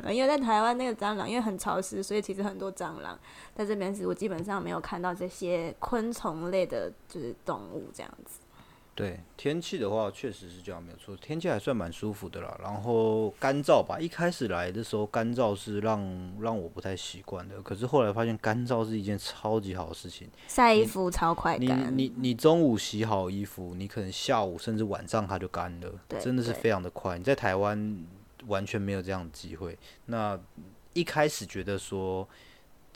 [0.04, 3.18] 了， 因为在台湾那个蟑螂因为很潮湿，所以其实很多蟑螂
[3.56, 8.40] 在这边是我基本上没有看到这些昆虫类的，就是动物这样子。
[8.98, 12.60] 对天气的话，确实是这样没有错，天气还算蛮舒服的啦。
[12.62, 16.02] 然后干燥吧，一开始来的时候干燥是让
[16.42, 21.96] 让我不太习惯的，可是后来发现干燥是一件超级好的事情，晒衣服超快干。
[21.96, 27.18] 你你你中午洗好衣服，你可能下午甚至晚上它就干了，真的是非常的快。
[27.18, 28.06] 你在台湾。
[28.46, 29.78] 完全没有这样的机会。
[30.06, 30.40] 那
[30.94, 32.26] 一开始觉得说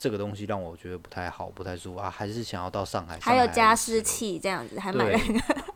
[0.02, 3.16] 这个东西让我觉得不太好，不太舒服啊，还是想要到上海。
[3.20, 5.18] 还有加湿器这样子，还买了。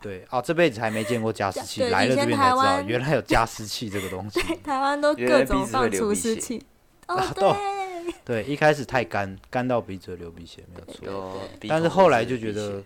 [0.01, 4.41] 对哦，这辈子还没见过加湿器，来了这边才知道原来有加湿器这个东西。
[4.65, 6.61] 台湾都各种放除湿器。
[7.07, 8.13] 哦，对。
[8.25, 11.41] 对，一开始太干，干到鼻子流鼻血，没有错。
[11.69, 12.83] 但是后来就觉得。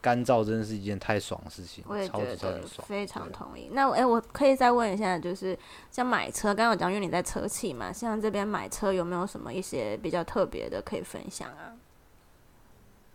[0.00, 3.68] 干燥真的是一件太爽的事情，我也觉得非常同意。
[3.72, 5.58] 那哎，我可以再问一下，就是
[5.90, 11.74] 像买车，刚刚我讲，因为你在车企嘛，像这边买车有没有什么一些比较特别的可以分享啊？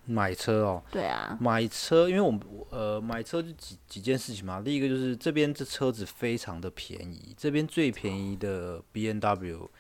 [0.06, 4.60] 买车哦，对啊，买车，因为我们呃买车就几几件事情嘛。
[4.62, 9.72] 第一个就是这边这车子非常的便宜，这边最便宜的 B N W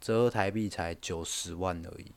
[0.00, 2.12] 折合台币才九十万而已。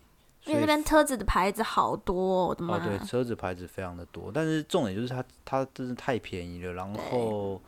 [0.48, 2.78] 因为这边车子的牌子好多，我的妈！
[2.78, 6.74] 哦，对，车子牌子非常的多，但是重点就是它它真是太便宜了。
[6.74, 7.62] 然后，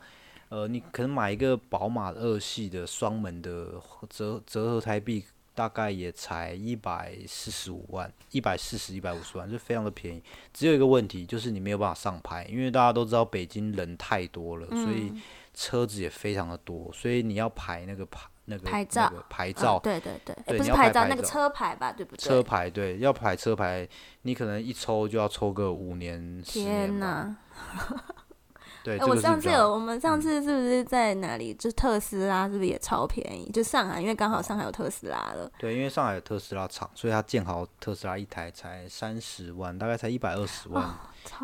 [0.48, 3.74] 呃，你可能买一个宝马二系的双门的，
[4.08, 5.22] 折折合台币
[5.54, 10.22] 大概也才一百四十五万，一百四十一百五十万，就非常的便宜。
[10.52, 15.12] 只有一个问题，就是你没有办法上牌，因为大家都知道北京人太多了，所以
[15.52, 18.28] 车子也非常的多，所以你要排那个牌。
[18.50, 22.28] 那个牌照，牌照，对对对，不是牌照，那个车牌吧，对不对？
[22.28, 23.88] 车牌对，要排车牌，
[24.22, 27.36] 你可能一抽就要抽个五年、天哪！
[28.82, 31.52] 对，我上次有，我们上次是不是在哪里？
[31.54, 33.50] 就特斯拉是不是也超便宜？
[33.52, 35.50] 就上海，因为刚好上海有特斯拉了。
[35.58, 40.88] 对，因为上海有特斯拉厂，所以它建好特斯拉一台才三十万，大概才一百二十万，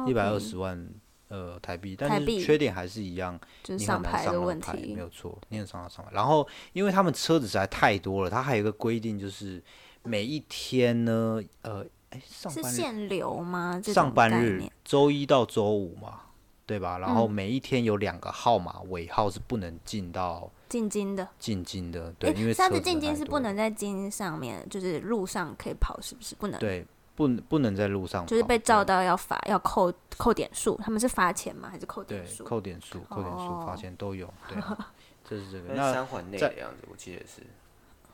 [0.07, 0.89] 一百二十万。
[1.29, 6.11] 呃，台币，但是缺点还是一样，就是上牌的问题，没有错，你很上到上牌。
[6.15, 9.61] 然后，因为他们车子实在太多了，它还有一个规定，就是
[10.05, 13.81] 每一天呢，呃，哎，上是限流吗？
[13.83, 16.21] 上班日，周一到周五嘛，
[16.65, 16.99] 对吧？
[16.99, 26.61] 然后每一天有两个号码尾号是不能进到进京的，进京的，对，因为上次进京是不能在京上面，就是路上可以跑，是不是不能？
[26.61, 26.87] 对。
[27.17, 30.79] 不不能在路上，就是被照到要罚，要扣扣点数。
[30.85, 31.69] 他们是罚钱吗？
[31.73, 32.45] 还是扣点数？
[32.45, 34.33] 扣点数，扣点数，罚钱都有。
[34.49, 34.63] 对，
[35.25, 35.75] 这是这个。
[35.75, 37.43] 那三环内的样子，我记得是。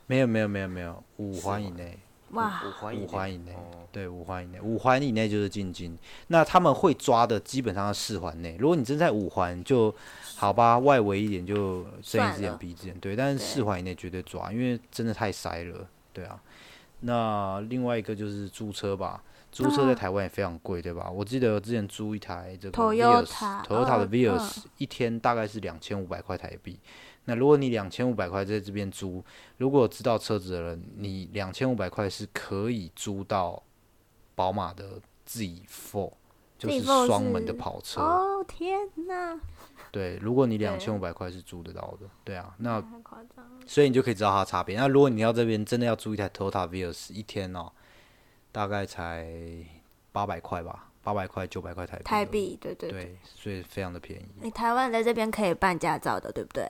[0.07, 1.99] 没有没有没有没有，五环以内。
[2.31, 3.55] 哇，五环以内。
[3.91, 5.97] 对，五环以内，五环以内就是进京。
[6.27, 8.57] 那他们会抓的基本上是四环内。
[8.59, 9.93] 如果你真在五环，就
[10.35, 12.99] 好吧，外围一点就睁一只眼闭一只眼。
[12.99, 15.87] 对，但是四环以内绝对抓，因为真的太塞了。
[16.11, 16.41] 对啊。
[17.05, 21.11] 那另外一个就是租车吧，租车在台湾也非常贵，对吧？
[21.11, 26.79] 我记得之前租一台这个 Vios，Toyota 的 Vios，一天大概是两千五百块台币。
[27.25, 29.23] 那如果你两千五百块在这边租，
[29.57, 33.61] 如果知道车子的人，你两千五百块是可以租到
[34.35, 36.11] 宝马的 Z4，
[36.57, 38.01] 就是双门的跑车。
[38.01, 38.77] 哦天
[39.07, 39.39] 哪，
[39.91, 43.45] 对，如果你两千五百块是租得到的，对啊，那太夸张。
[43.65, 44.77] 所以你就可以知道它的差别。
[44.77, 47.71] 那如果你要这边真的要租一台 Toyota Vios，一天哦，
[48.51, 49.27] 大概才
[50.11, 52.03] 八百块吧，八百块九百块台币。
[52.03, 52.25] 台。
[52.25, 53.03] 币，对对对。
[53.03, 54.25] 对，所以非常的便宜。
[54.41, 56.67] 你台湾在这边可以办驾照的，对不对？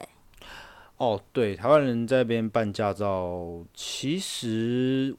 [0.97, 5.15] 哦，对，台湾人在这边办驾照，其实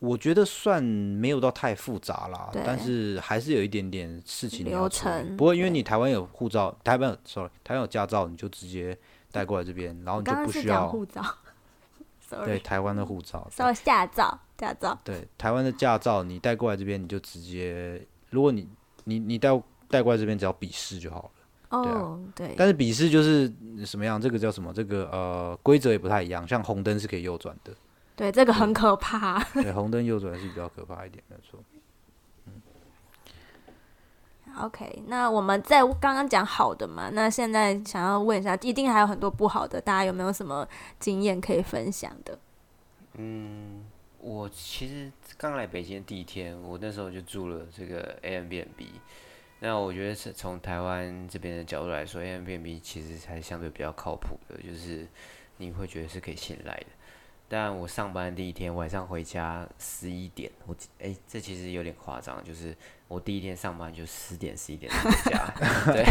[0.00, 8.96] 我觉得算没有到太复杂啦，但是还是有一点点事情流程不过因为你台湾有护照，台湾有 sorry，台湾有驾照，你就直接
[9.30, 11.22] 带过来这边，然后你就不需要讲护照
[12.30, 13.46] 对，sorry，台湾的护照。
[13.50, 18.66] 对说驾照，驾照，对，台湾的驾照你带过来这边，你就直接，如果你
[19.04, 19.48] 你你带
[19.88, 21.30] 带过来这边，只要笔试就好了。
[21.84, 24.20] 对啊哦，对，但是笔试就是嗯什么样？
[24.20, 24.72] 这个叫什么？
[24.72, 26.46] 这个呃规则也不太一样。
[26.48, 27.72] 像红灯是可以右转的，
[28.16, 29.42] 对，这个很可怕。
[29.54, 31.58] 对，红灯右转是比较可怕一点，没有错。
[34.58, 40.66] OK，那我们在刚刚讲好的嘛，那现在想要问一下，一定还有很多不好的，大家有没有什么
[40.98, 42.36] 经验可以分享的？
[43.14, 43.86] 嗯，
[44.18, 48.90] 我其实刚来北京的第一天，我那时候就住了这个 a m b n b
[49.60, 55.06] 那我觉得是从台湾这边的角度来说 a m b n b 其实还相对比较靠谱的，就是
[55.58, 56.86] 你会觉得是可以信赖的。
[57.52, 62.72] 但我上班第一天晚上回家十一点，我哎、这其实有点夸张，就是
[63.08, 65.54] 我第一天上班就十点十一点才回家，
[65.92, 66.02] 对，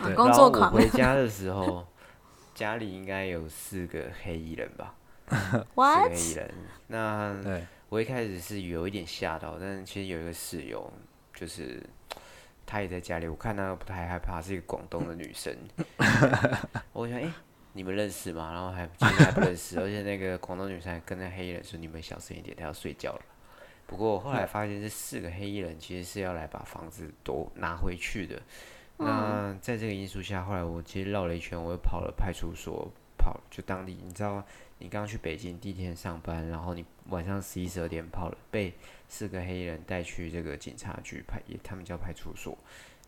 [0.00, 1.86] 啊对工作狂然后我回 家的时候，
[2.54, 4.94] 家里应该有四个黑衣人吧，
[5.28, 5.36] 四
[5.76, 6.08] 个？
[6.08, 6.54] 黑衣人。
[6.86, 10.90] 那对，我一开始是有一点吓到，但是其实有一个室友，
[11.34, 11.82] 就是
[12.64, 15.54] 他也在家里，我看她不太害怕，是一个广东的女生。
[16.94, 17.30] 我想，哎、
[17.72, 18.52] 你们认识吗？
[18.52, 23.22] 然后还其实还不认识， 而且那个广东女生还跟那黑衣人说：“你们小声一点，她要睡觉了。”
[23.86, 28.40] 不过我后来发现，这四个黑衣人其实是要来把房子都拿回去的。
[28.98, 34.44] 那在这个因素下，后来我其实绕了一圈，我又跑了派出所，跑就当地，你知道，
[34.78, 38.74] 你刚去北京第一天上班，然后你晚上十一十二点跑了，被
[39.08, 42.58] 四个黑衣人带去这个警察局派，也他们叫派出所，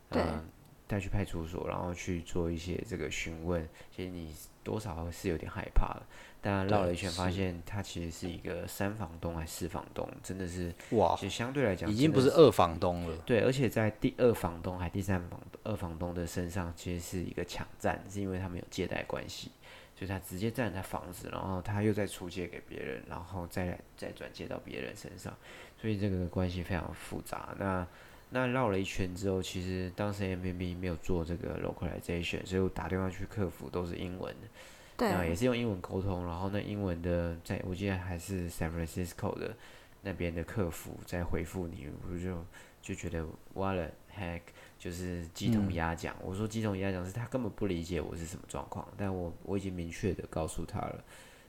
[0.09, 0.45] 对嗯
[0.91, 3.65] 带去派出所，然后去做一些这个询问，
[3.95, 4.35] 其实你
[4.65, 6.03] 多少是有点害怕的。
[6.43, 13.17] 但绕了一圈，发现他其实是一个三房东还是四房东，真的是，哇，其实相对来讲已经不是二房东了。
[13.19, 19.53] 对，而且在第二房东还第三房二房东的身上，其实是一个抢占，是因为他们有借贷关系，
[19.95, 25.37] 所以他直接占他房子，然后他又再出借给别人，然后再来再转借到别人身上，
[25.79, 27.55] 所以这个关系非常复杂。
[27.59, 27.87] 那
[28.31, 34.49] 那绕了一圈之后，其实当时 M B B 没有做这个 localization，所以我打电话去客服都是英文的。
[34.97, 39.57] 对也，是用英文沟通，然后那英文的在我记得还是 San Francisco 的
[40.03, 42.45] 那边的客服在回复你，我就
[42.83, 44.43] 就觉得 what the heck，
[44.79, 46.15] 就是鸡同嗯鸭讲。
[46.23, 51.03] 我说鸡同鸭讲是他根本不理解我是什么状况，但我我已经明确的告诉他了。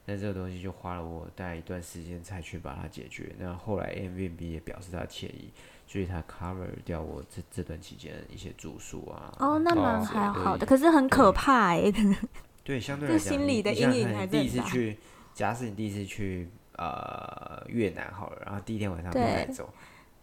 [0.04, 3.32] 那这个东西就花了我大概一段时间才去把它解决。
[3.38, 5.52] 那后来 M V B 也表示他歉意，
[5.92, 9.30] 所以他 cover 掉我这这段期间一些住宿啊。
[9.38, 11.92] 哦，那蛮哦还好的，可可是很可怕哎、
[12.64, 14.96] 对，相对来讲，心理的阴影想看你第一次去，
[15.34, 19.68] 假使你第一次去呃越南好了，然后第一天晚上被带走，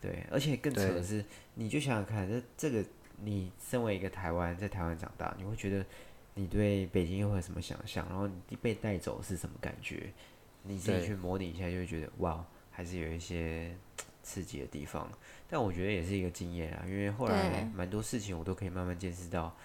[0.02, 2.84] 对，而且更扯的是，你就想想看，这这个
[3.22, 5.86] 你身为一个台湾在台湾长大，你会觉得
[6.34, 8.04] 你对北京又会有什么想象？
[8.10, 10.12] 然后你被带走是什么感觉？
[10.64, 13.72] 你自己去模拟一下，就会觉得哇，还是有一些
[14.24, 15.10] 刺激的地方。
[15.48, 19.56] 但我觉得也是一个经验啊，因为后来蛮多事情我都可以慢慢见识到，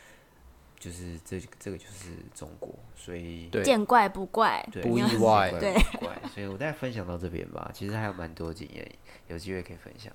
[0.78, 4.66] 就是这这个就是中国，所以见怪不怪。
[4.72, 7.70] 对，不意外对不怪，所以我大概分享到这边吧。
[7.74, 8.90] 其实还有蛮多经验，
[9.28, 10.12] 有机会可以分享。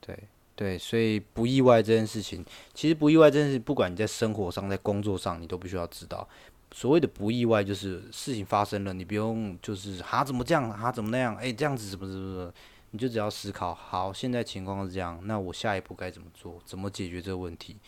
[0.00, 0.18] 对
[0.56, 6.26] 对，所以不意外这件事情，其实不意外这件事，不管你在生活上、在工作上，你都必须要知道。
[6.72, 12.52] 所谓的不意外，就是事情发生了，你不用就是哈怎么这样，哈怎么那样，哎、这样子怎么怎么怎么，
[12.90, 17.78] 你就只要思考，好，现在情况是这样，那我下一步该怎么做，怎么解决这个问题？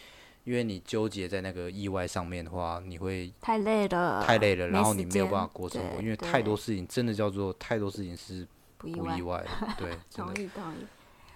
[0.44, 8.46] 因为你纠结在那个意外上面的话，你会太累了，太累了，然后你没有办法过生活，因为太多事情真的叫做太多事情是
[8.78, 9.44] 不意外
[9.76, 10.86] 对， 同意同意。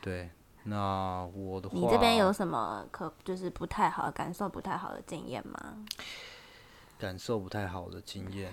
[0.01, 0.31] 对。
[0.67, 5.85] 那我的话，你这边有什么可就是不太好、感受不太好的经验吗？
[6.99, 8.51] 感受不太好的经验，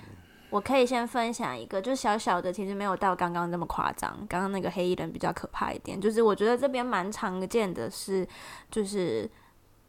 [0.51, 4.11] 我可以先分享一个，就小小的，其实没有到刚刚那么夸张。
[4.29, 8.27] 刚刚那个黑衣人比较可怕一点，就是我觉得这边蛮常见的是，
[8.69, 9.27] 就是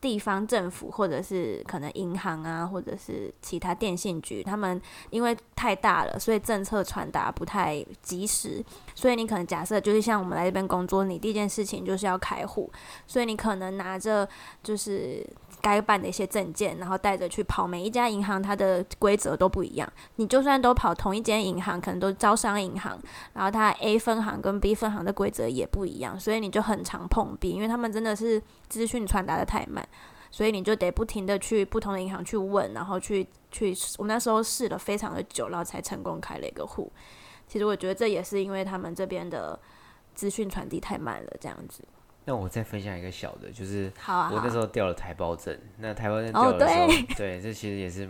[0.00, 4.80] 地方政府或者是可能银行啊，或者是其他电信局，他们
[5.10, 8.64] 因为太大了，所以政策传达不太及时。
[8.94, 12.70] 所以你可能假设就是像我们来这边工作，你第一件事情就是要开户，
[13.06, 14.28] 所以你可能拿着
[14.62, 15.26] 就是
[15.62, 19.90] 该办的一些证件，然后带着去跑每一家银行，它的规则都不一样。
[20.16, 23.00] 你就算都跑同一间银行，可能都招商银行，
[23.32, 29.86] 然后它 A 分行跟 B 分行的规则也不一样，所以你就很常碰壁，因为他们真的是资讯传达的太慢。
[30.34, 36.90] 所以你就得不停的去不同的银行去问，然后去去，我那时候试了非常的久，然后才成功开了一个户。
[37.46, 39.60] 其实我觉得这也是因为他们这边的
[40.14, 41.84] 资讯传递太慢了，这样子。
[42.24, 48.08] 那我再分享一个小的，就是我那时候掉了台胞证，那台胞证掉的时候， 对，这其实也是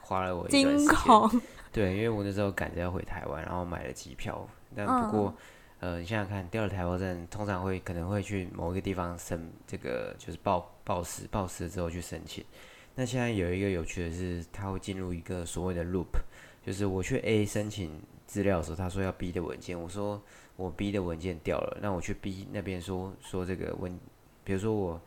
[0.00, 1.42] 花了我一段时间。
[1.72, 5.34] 对，因为我那时候赶着要回台湾，然后买了机票，但不过。
[5.82, 12.44] 呃，你想想看，掉了台胞证，通常会可能会去某一个地方申这个，就是报报失，报失了之后去申请。
[12.94, 16.08] 那现在有一个有趣的是，它会进入一个所谓的 loop，
[16.62, 20.22] 就是我去 A 申请资料的时候，他说要 B 的文件，我说
[20.60, 23.98] 我 B 的文件掉了，那我去 B 那边说说这个文，
[24.44, 25.00] 比如说我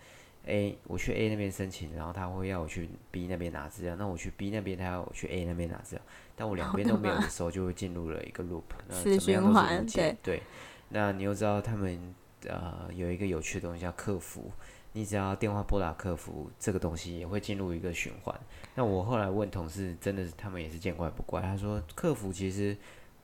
[0.45, 6.03] A 我去 A 那边申请，然后他会要我去 B 那边拿资料，那我去 B 那边，他要我去 A 那边拿资料。
[6.35, 10.17] 但我两边都没有的时候，就会进入了一个 loop，那怎么样都是无解。
[10.23, 10.41] 对，
[10.89, 12.15] 那你又知道他们
[12.47, 14.51] 呃有一个有趣的东西叫客服，
[14.93, 18.35] 你只要电话拨打客服，这个东西也会进入一个循环。
[18.73, 21.41] 那我后来问同事，真的是他们也是见怪不怪。
[21.41, 22.75] 他说客服其实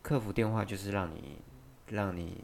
[0.04, 1.40] 客服电话就是让你
[1.90, 2.44] 让你。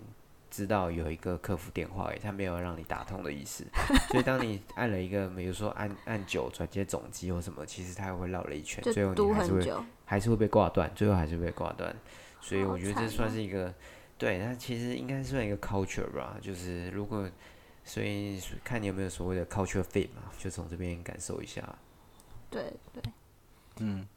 [0.52, 3.66] 知道有一个客服电话，诶，他没有让你打通的意思，
[4.10, 9.74] 所以当你按了一个，比如说按按九转接总机或什么，其实它会绕了一圈，最后你还是会
[10.06, 11.94] 还是会被挂断，最后还是被挂断。
[12.40, 13.74] 所以我觉得这算是一个，
[14.18, 17.30] 对，它其实应该算一个 culture 吧，就是如果，
[17.84, 21.62] 所以看你有没有所谓的 culture fit 嘛，就从这边感受一下。
[22.50, 23.04] 对对，
[23.80, 24.08] 嗯，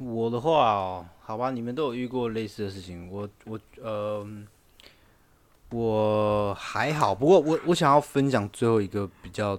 [0.00, 4.26] 我的话哦，好吧，你们都有遇过类似的事情，我我呃。
[5.72, 9.56] 我还好，不过我我想要分享最后一个比较，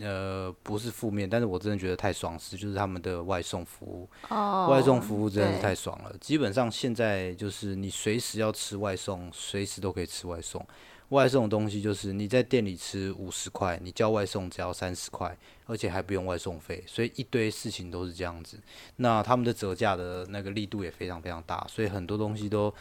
[0.00, 6.14] 呃，不是负面，但是我真的觉得太爽是，就是他们的外送服务，哦外送服务真的是太爽了。
[6.20, 10.64] 基本上现在就是你随时要吃外送，随时都可以吃外送。
[11.12, 15.36] 外送的东西就是你在店里吃五十块，你叫外送只要三十块，
[15.66, 18.58] 而且还不用外送费，所以一堆事情都是这样子。
[18.96, 22.74] 那他们的折价的那个力度也非常非常大，所以很多东西都。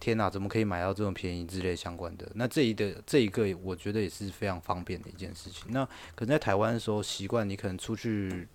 [0.00, 2.30] 天哪，怎么可以买到这么便宜之类相关的？
[2.34, 5.70] 那这一的这一个，我觉得也是非常方便的一件事情。
[5.70, 5.82] 那
[6.14, 8.46] 可能在台湾的时候，习惯你可能出去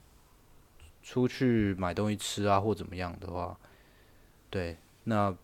[1.01, 3.57] 出去买东西吃啊，或怎么样的话，
[4.51, 5.35] 对，那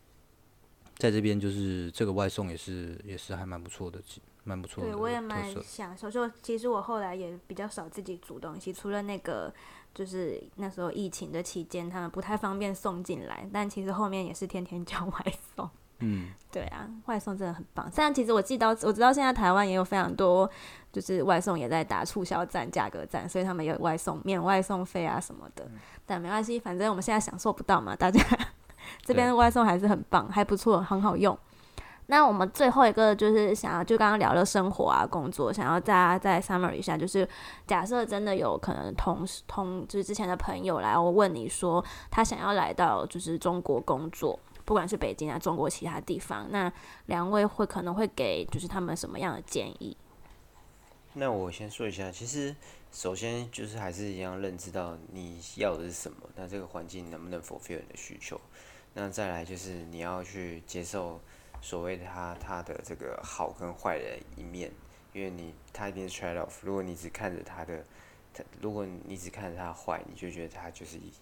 [0.98, 4.00] 在这边就是这个外送也是也是还蛮不错的，
[4.44, 4.90] 蛮不错的。
[4.90, 6.10] 对，我也蛮享受。
[6.10, 9.54] 就其实我后来也比较少自己煮东西，除了那个
[9.94, 15.70] 就是那时候疫情的期间，他们不太方便送进来，但其实后面也是天天叫 外送。
[16.00, 17.90] 嗯， 对啊，外送真的很棒。
[17.90, 20.50] 虽然其实我记到，我知道现在台湾也有非常多，
[20.92, 25.70] 就是外送也在打促销战、价格战，所以他们有外送免外送费啊什么的。
[26.06, 27.96] 但没关系，反正我们现在享受不到嘛。
[27.96, 28.22] 大家
[29.03, 31.38] 这边的外送还是很棒，还不错，很好用。
[32.07, 37.28] 那我们最后一个就是想要，就刚刚聊了生活啊、工作，想要大家再 summer 一下，就是
[37.66, 44.40] 假设真的有可能同事同就是之前的朋友来，我问你说他想要来到就是中国工作。
[44.66, 46.72] 不管是北京啊，中国其他地方，那
[47.06, 49.95] 两位会可能会给就是他们什么样的建议？
[51.14, 52.56] 那我先说一下，其实
[52.91, 58.41] 首先就是还是一样认知到你要的是什么，那这个环境能不能 fulfill 你的需求？
[58.96, 61.22] 那再来就是你要去接受
[61.62, 64.72] 所谓的他他的这个好跟坏的一面，
[65.14, 66.54] 因为你他一定是 trade off。
[66.64, 67.86] 如果你只看着他的，
[68.34, 71.14] 他如果你只看着他坏，你就觉得他就是一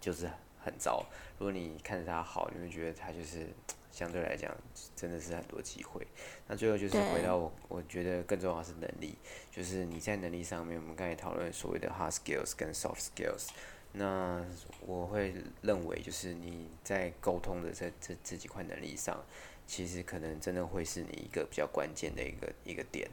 [0.00, 0.30] 就是。
[0.64, 1.04] 很糟。
[1.38, 3.48] 如果你看着他好，你会觉得他就是
[3.90, 4.56] 相对来讲
[4.94, 6.06] 真的是很多机会。
[6.46, 9.18] 那最后就是回到我，我觉得更重要是能力，
[9.50, 13.48] 就是你在能力上面，我们刚才讨论所谓的 hard skills 跟 soft skills。
[13.92, 14.44] 那
[14.86, 19.22] 我会认为就是你在沟通的这这这几块能力上，
[19.66, 23.08] 其实可能真的会是你一个比较关键的一个一个点。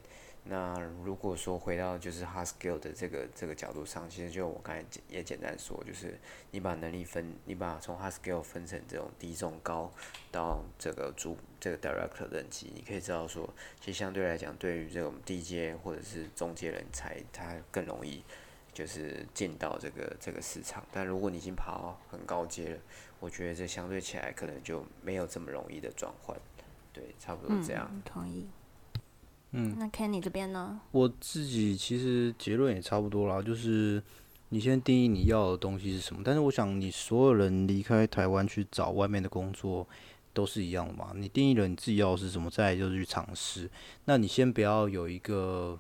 [0.45, 0.73] 那
[1.03, 6.17] 如果说回到就是 hard skill 的这个这个角度上，其实就我刚才也简单说，就是
[6.51, 9.91] 你把能力分，你把从 hard skill 分成这种低、中、高
[10.31, 18.23] 到这个主这个 director 等级，你可以知道说，其实相对来讲，对于这种低阶或者是中阶人才，他更容易
[18.79, 20.81] 就是进到这个这个市场。
[20.93, 22.79] 但如果你已经爬到很高阶了，
[23.19, 26.37] 我觉得这相对起来可能就没有这么容易的转换。
[26.93, 28.01] 对，差不多这样。
[28.05, 28.47] 同意。
[29.51, 30.79] 嗯，那 Kenny 这边呢？
[30.91, 34.01] 我自己其实结论也差不多啦，就是
[34.49, 36.21] 你先定义你要的东西是什么。
[36.23, 39.87] 但是我想，你所有人离开台湾去找外面的工作
[40.33, 41.13] 都是一样的嘛。
[41.15, 43.67] 你定义了你自己要的是什么，再就是去尝试。
[44.05, 45.79] 那你先不要有一个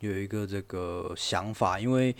[0.00, 2.14] 有一个这个想法，因为。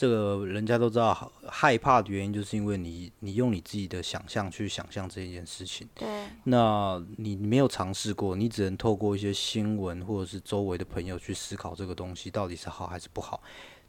[0.00, 5.88] 这个人家都知道，害怕的原因就是因为你，你用你自己的想象去想象这件事情。
[5.92, 6.06] 对。
[6.44, 13.42] 那你没有尝试过，你只能透过一些新闻或者是周围的朋友去思考这个东西到底是好还是不好，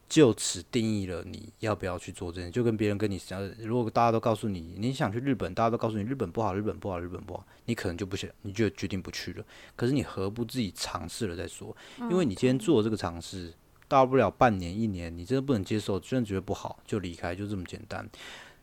[0.09, 2.51] 就此定义了你要不要去做这件。
[2.51, 9.45] 就跟别人跟你讲，如果大家都告诉你你想去日本，大家都告诉你日本不好，日本不好，日本不好，你可能就不想，你就决定不去了。
[9.75, 11.73] 可是你何不自己尝试了再说？
[11.99, 13.53] 因为你今天做这个尝试。
[13.87, 18.07] 大不了半年一年，你真的不能接受，真的觉得不好就离开，就这么简单。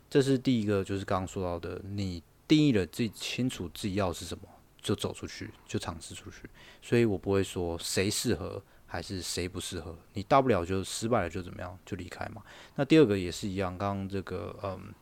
[0.08, 4.44] 这是第一个，就是刚刚说到的，你定义了自己清楚自己要是什么，
[4.80, 6.48] 就走出去，就尝试出去。
[6.80, 8.62] 所以我不会说谁适合
[8.96, 12.42] 还是谁不适合，你大不了就失败了就怎么样，就离开嘛。
[12.76, 14.94] 那第二个也是一样，刚刚这个嗯。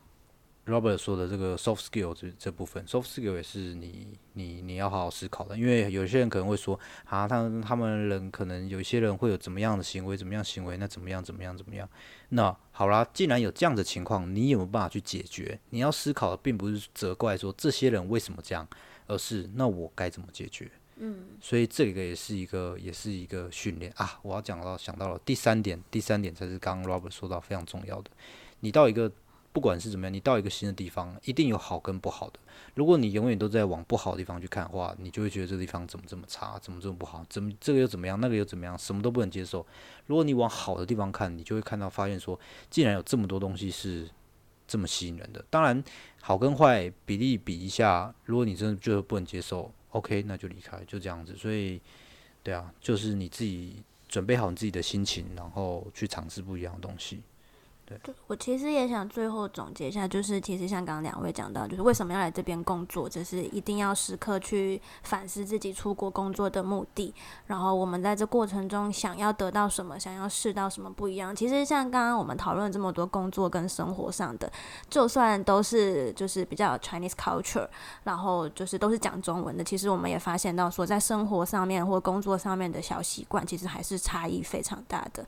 [0.67, 11.87] Robert 说的这个 soft skill 这这部分，soft skill 也是你你你要好好思考的，因为有些人可能会说啊，他他们人可能有一些人会有怎么样的行为，怎么样行为，那怎么样怎么样怎么样？
[12.31, 15.61] 那好啦，既然有这样的情况，你有没有办法去解决？
[15.69, 18.67] 你要思考的并不是责怪说这些人为什么这样，
[19.07, 20.71] 而是那我该怎么解决？
[20.97, 24.19] 嗯，所以这个也是一个也是一个训练啊。
[24.23, 28.11] 我要讲到想到了第三点，第三点才是刚刚 Robert 说到非常重要的，
[28.61, 29.11] 你到一个。
[29.53, 32.41] 不管是怎么样，你到一个新的地方，一定有好跟不好的。
[32.75, 39.65] 如果你永远都在往不好的地方去看的话，你就会觉得这地方怎么这么差，怎么这么不好，怎么这个又怎么样，那个又怎么样，什么都不能接受。
[40.07, 42.37] 如果你往好的地方看，你就会看到发现说，
[42.69, 44.11] 既然有这么多东西是
[44.67, 45.45] 这么吸引人的。
[45.49, 45.85] 当然，
[46.21, 51.35] 好跟坏比例比一下，如果你真的就是不能接受，OK，那就离开，就这样子。
[51.37, 51.81] 所以，
[52.43, 57.23] 对啊，就是你自己准备好你自己的心情，然后去尝试不一样的东西。
[57.87, 67.13] 对，我其实也想最后总结一下，就是其实像刚刚两位讲到，就是为什么要来这边工作，就是一定要时刻去反思自己出国工作的目的。
[67.47, 71.37] 然后我们在这过程中想要得到什么，想要试到什么不一样。
[71.37, 74.51] 其实像刚刚我们讨论这么多工作跟生活上的，
[74.89, 77.69] 就算都是就是比较 Chinese culture，
[78.05, 85.23] 然后就是都是讲中文的，其实我们也发现到说，在生活上面或工作上面的小习惯，其实还是差异非常大的。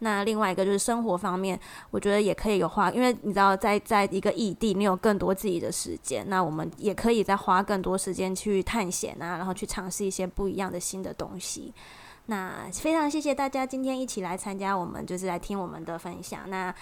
[0.00, 1.58] 那另外一个就是生活方面，
[1.90, 2.01] 我。
[2.02, 11.72] 觉得也可以有花，因为你知道，在在一个异地，你有更多自己的时间，那我们也可以再花更多时间去探险啊，然后去尝试一些不一样的新的东西。
[12.26, 16.48] 那非常谢谢大家今天一起来参加，我们就是来听我们的分享。
[16.50, 16.74] 那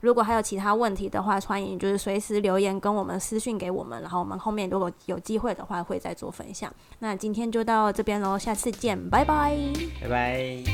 [0.00, 6.72] 如果还有其他问题的话，欢迎就是随时留言跟我们私讯给我们，然后我们后面如果有机会的话会再做分享。
[6.98, 9.56] 那今天就到这边喽，下次见，拜拜，
[10.00, 10.64] 拜拜，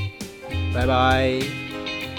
[0.74, 2.17] 拜拜。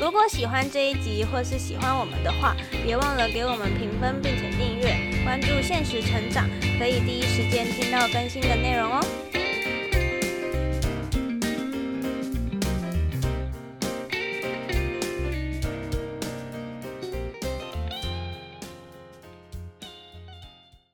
[0.00, 6.48] 如果喜欢这一集，或是喜欢我们的话，别忘了给我们评分，并且订阅、关注“现实成长”，
[6.78, 9.04] 可以第一时间听到更新的内容哦。